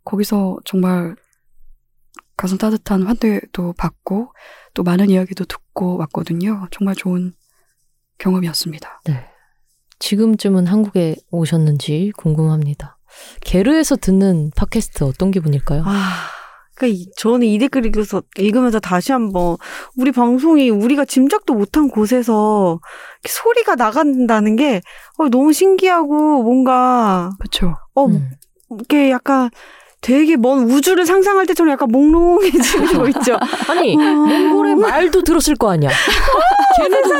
[0.04, 1.16] 거기서 정말
[2.36, 4.34] 가슴 따뜻한 환대도 받고
[4.74, 6.66] 또 많은 이야기도 듣고 왔거든요.
[6.70, 7.32] 정말 좋은
[8.18, 9.02] 경험이었습니다.
[9.98, 12.98] 지금쯤은 한국에 오셨는지 궁금합니다.
[13.40, 15.82] 게르에서 듣는 팟캐스트 어떤 기분일까요?
[15.84, 16.26] 아
[16.76, 19.56] 그러니까 이- 저는 이 댓글 읽어서 읽으면서 다시 한번
[19.96, 22.78] 우리 방송이 우리가 짐작도 못한 곳에서
[23.26, 24.80] 소리가 나간다는 게
[25.18, 27.74] 어, 너무 신기하고 뭔가 그렇죠.
[27.94, 28.30] 어 음.
[28.82, 29.50] 이게 약간
[30.00, 33.36] 되게 먼 우주를 상상할 때처럼 약간 몽롱해지는 거 있죠.
[33.68, 35.90] 아니 몽골의 말도 들었을 거 아니야.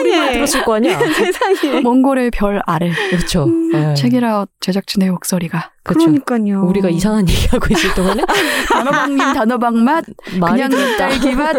[0.01, 0.97] 우리 말 들었을 거 아니야.
[1.13, 1.81] 세상에.
[1.81, 3.45] 몽골의 별 아래 그렇죠.
[3.45, 3.73] 음.
[3.73, 3.95] 네.
[3.95, 6.07] 책이라 제작진의 목소리가 그렇죠.
[6.07, 6.65] 그러니까요.
[6.67, 8.23] 우리가 이상한 얘기하고 있을 동안에
[8.69, 10.71] 단호박님 단호박 맛 그냥.
[10.97, 11.57] 딸기 맛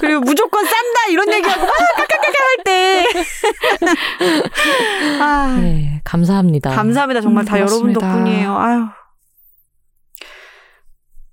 [0.00, 3.06] 그리고 무조건 싼다 이런 얘기하고 막 까까까까 할 때.
[5.20, 6.70] 아, 네, 감사합니다.
[6.70, 7.20] 감사합니다.
[7.22, 8.00] 정말 음, 다 여러분 고맙습니다.
[8.12, 8.56] 덕분이에요.
[8.58, 8.84] 아유.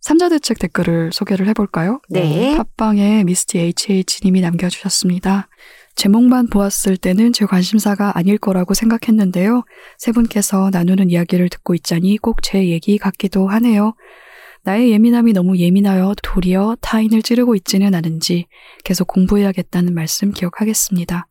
[0.08, 2.00] 삼자대책 댓글을 소개를 해볼까요?
[2.08, 2.56] 네.
[2.56, 5.50] 팟빵에 미스티 HH님이 남겨주셨습니다.
[5.96, 9.66] 제목만 보았을 때는 제 관심사가 아닐 거라고 생각했는데요.
[9.98, 13.96] 세 분께서 나누는 이야기를 듣고 있자니 꼭 제 얘기 같기도 하네요.
[14.64, 18.46] 나의 예민함이 너무 예민하여 도리어 타인을 찌르고 있지는 않은지
[18.86, 21.28] 계속 공부해야겠다는 말씀 기억하겠습니다.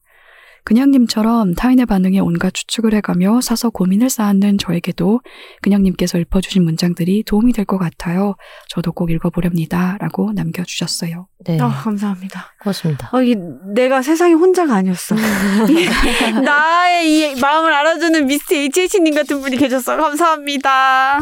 [0.66, 5.20] 그냥님처럼 타인의 반응에 온갖 추측을 해가며 사서 고민을 쌓는 저에게도
[5.62, 8.34] 그냥님께서 읊어주신 문장들이 도움이 될 것 같아요.
[8.68, 9.96] 저도 꼭 읽어보렵니다.
[10.00, 11.28] 라고 남겨주셨어요.
[11.46, 12.52] 네, 아, 감사합니다.
[12.62, 13.10] 고맙습니다.
[13.12, 13.36] 어, 이,
[13.74, 15.14] 내가 세상에 혼자가 아니었어.
[16.44, 19.96] 나의 이 마음을 알아주는 미스트 HH님 같은 분이 계셨어.
[19.96, 21.20] 감사합니다.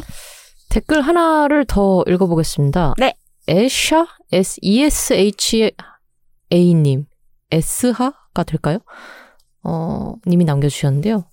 [0.70, 2.94] 댓글 하나를 더 읽어보겠습니다.
[2.98, 3.14] 네.
[3.46, 5.70] 에샤 S E S H
[6.52, 7.04] A 님
[7.52, 8.78] S하가 될까요?
[9.64, 11.24] 어 님이 남겨주셨는데요.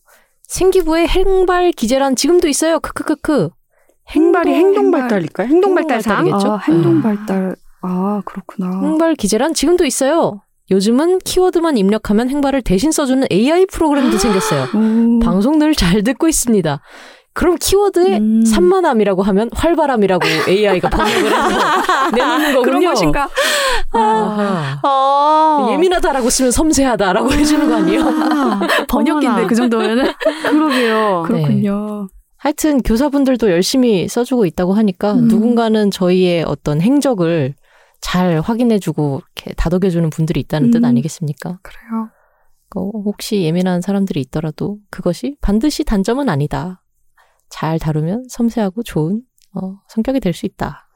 [0.47, 2.79] 생기부에 행발 기재란 지금도 있어요.
[2.79, 3.49] 크크크크.
[4.09, 4.91] 행발이 행동.
[4.91, 5.47] 발달일까요?
[5.47, 6.15] 행동 발달상?
[6.17, 6.51] 발달이겠죠?
[6.51, 7.55] 아, 행동 발달.
[7.81, 8.81] 아, 그렇구나.
[8.81, 10.41] 행발 기재란 지금도 있어요.
[10.69, 14.63] 요즘은 키워드만 입력하면 행발을 대신 써주는 AI 프로그램도 생겼어요.
[14.75, 15.19] 오.
[15.19, 16.81] 방송 늘 잘 듣고 있습니다.
[17.33, 18.45] 그럼 키워드에 음.
[18.45, 22.61] 산만함이라고 하면 활발함이라고 AI가 번역을 해서 내놓는 거군요.
[22.63, 23.29] 그런 것인가?
[23.91, 24.79] 아하.
[24.83, 25.71] 어.
[25.71, 28.03] 예민하다라고 쓰면 섬세하다라고 해주는 거 아니에요?
[28.89, 29.47] 번역인데 어머나.
[29.47, 30.11] 그 정도면은
[30.43, 31.23] 그러게요.
[31.25, 32.07] 그렇군요.
[32.37, 35.27] 하여튼 교사분들도 열심히 써주고 있다고 하니까 음.
[35.27, 37.53] 누군가는 저희의 어떤 행적을
[38.01, 40.85] 잘 확인해주고 이렇게 다독여주는 분들이 있다는 뜻 음.
[40.85, 41.59] 아니겠습니까?
[41.61, 42.09] 그래요.
[42.75, 46.80] 어, 혹시 예민한 사람들이 있더라도 그것이 반드시 단점은 아니다.
[47.51, 49.21] 잘 다루면 섬세하고 좋은
[49.53, 50.87] 어, 성격이 될 수 있다.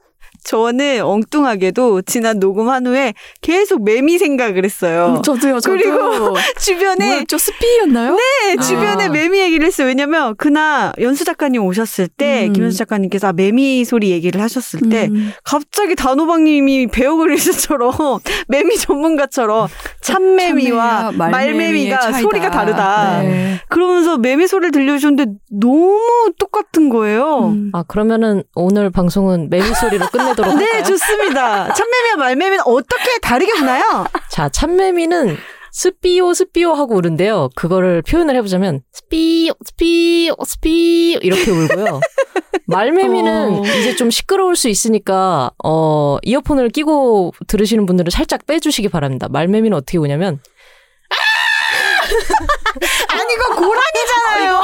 [0.43, 5.15] 저는 엉뚱하게도 지난 녹음한 후에 계속 매미 생각을 했어요.
[5.17, 5.75] 음, 저도요, 저도.
[5.77, 8.15] 그리고 주변에 뭐야, 저 스피였나요?
[8.15, 9.09] 네, 주변에 아.
[9.09, 9.87] 매미 얘기를 했어요.
[9.87, 12.53] 왜냐면 그날 연수 작가님 오셨을 때 음.
[12.53, 15.33] 김연수 작가님께서 매미 소리 얘기를 하셨을 때 음.
[15.43, 19.67] 갑자기 단호박님이 베어그릴스처럼 매미 전문가처럼
[20.01, 22.19] 참매미와 말매미가 차이다.
[22.19, 23.23] 소리가 다르다.
[23.23, 23.59] 네.
[23.69, 27.47] 그러면서 매미 소리를 들려주는데 너무 똑같은 거예요.
[27.47, 27.71] 음.
[27.73, 30.83] 아 그러면은 오늘 방송은 매미 소리로 끝내도록 네?
[30.83, 31.73] 좋습니다.
[31.73, 34.05] 참매미와 말매미는 어떻게 다르게 우나요?
[34.31, 35.37] 자, 참매미는
[35.71, 37.49] 스피오 스피오 하고 우는데요.
[37.55, 41.99] 그거를 표현을 해보자면 스피오 스피오 스피오 이렇게 울고요.
[42.67, 43.61] 말매미는 어.
[43.61, 49.27] 이제 좀 시끄러울 수 있으니까 어 이어폰을 끼고 들으시는 분들은 살짝 빼주시기 바랍니다.
[49.29, 50.39] 말매미는 어떻게 우냐면
[53.09, 54.61] 아니, 이거 고라니잖아요.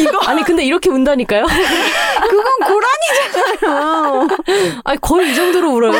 [0.00, 1.44] 이거, 아니 근데 이렇게 운다니까요?
[2.28, 2.44] 그건
[3.62, 4.28] 고라니잖아요.
[4.84, 5.92] 아니 거의 이 정도로 울어요.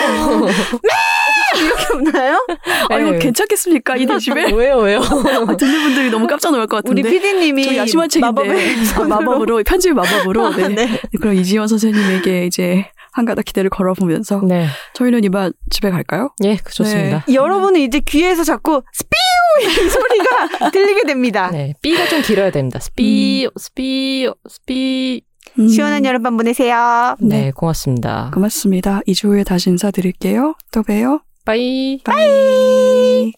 [1.57, 2.47] 이렇게 우나요?
[2.91, 3.19] 아, 이거 네.
[3.19, 3.97] 괜찮겠습니까?
[3.97, 4.53] 이 데시벨?
[4.55, 4.99] 왜요 왜요?
[5.01, 7.11] 아, 듣는 분들이 너무 깜짝 놀랄 것 우리 같은데.
[7.11, 9.05] 피디님이 저 야심한 책인데 마법의 아.
[9.05, 10.69] 마법으로 편집 마법으로 네.
[10.69, 11.01] 네.
[11.21, 16.31] 그럼 이지원 선생님에게 이제 한 가닥 기대를 걸어보면서 네, 저희는 이만 집에 갈까요?
[16.43, 17.25] 예, 그 좋습니다.
[17.33, 21.49] 여러분은 이제 귀에서 자꾸 스피우 이 소리가 들리게 됩니다.
[21.53, 22.81] 네, B가 좀 길어야 됩니다.
[22.81, 25.23] 스피오 스피오 스피.
[25.61, 27.15] 음, 시원한 여름밤 보내세요.
[27.21, 28.33] 네, 고맙습니다.
[28.35, 29.01] 고맙습니다.
[29.07, 30.55] 2주 후에 다시 인사드릴게요.
[30.73, 31.21] 또 봬요.
[31.45, 32.01] Bye.
[32.03, 33.33] Bye.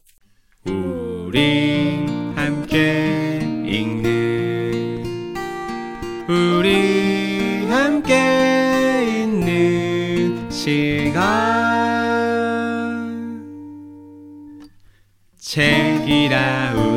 [0.64, 5.34] 우리 함께 읽는
[6.28, 8.66] 우리 함께
[10.67, 11.14] 시간.
[15.38, 16.95] 책이라 우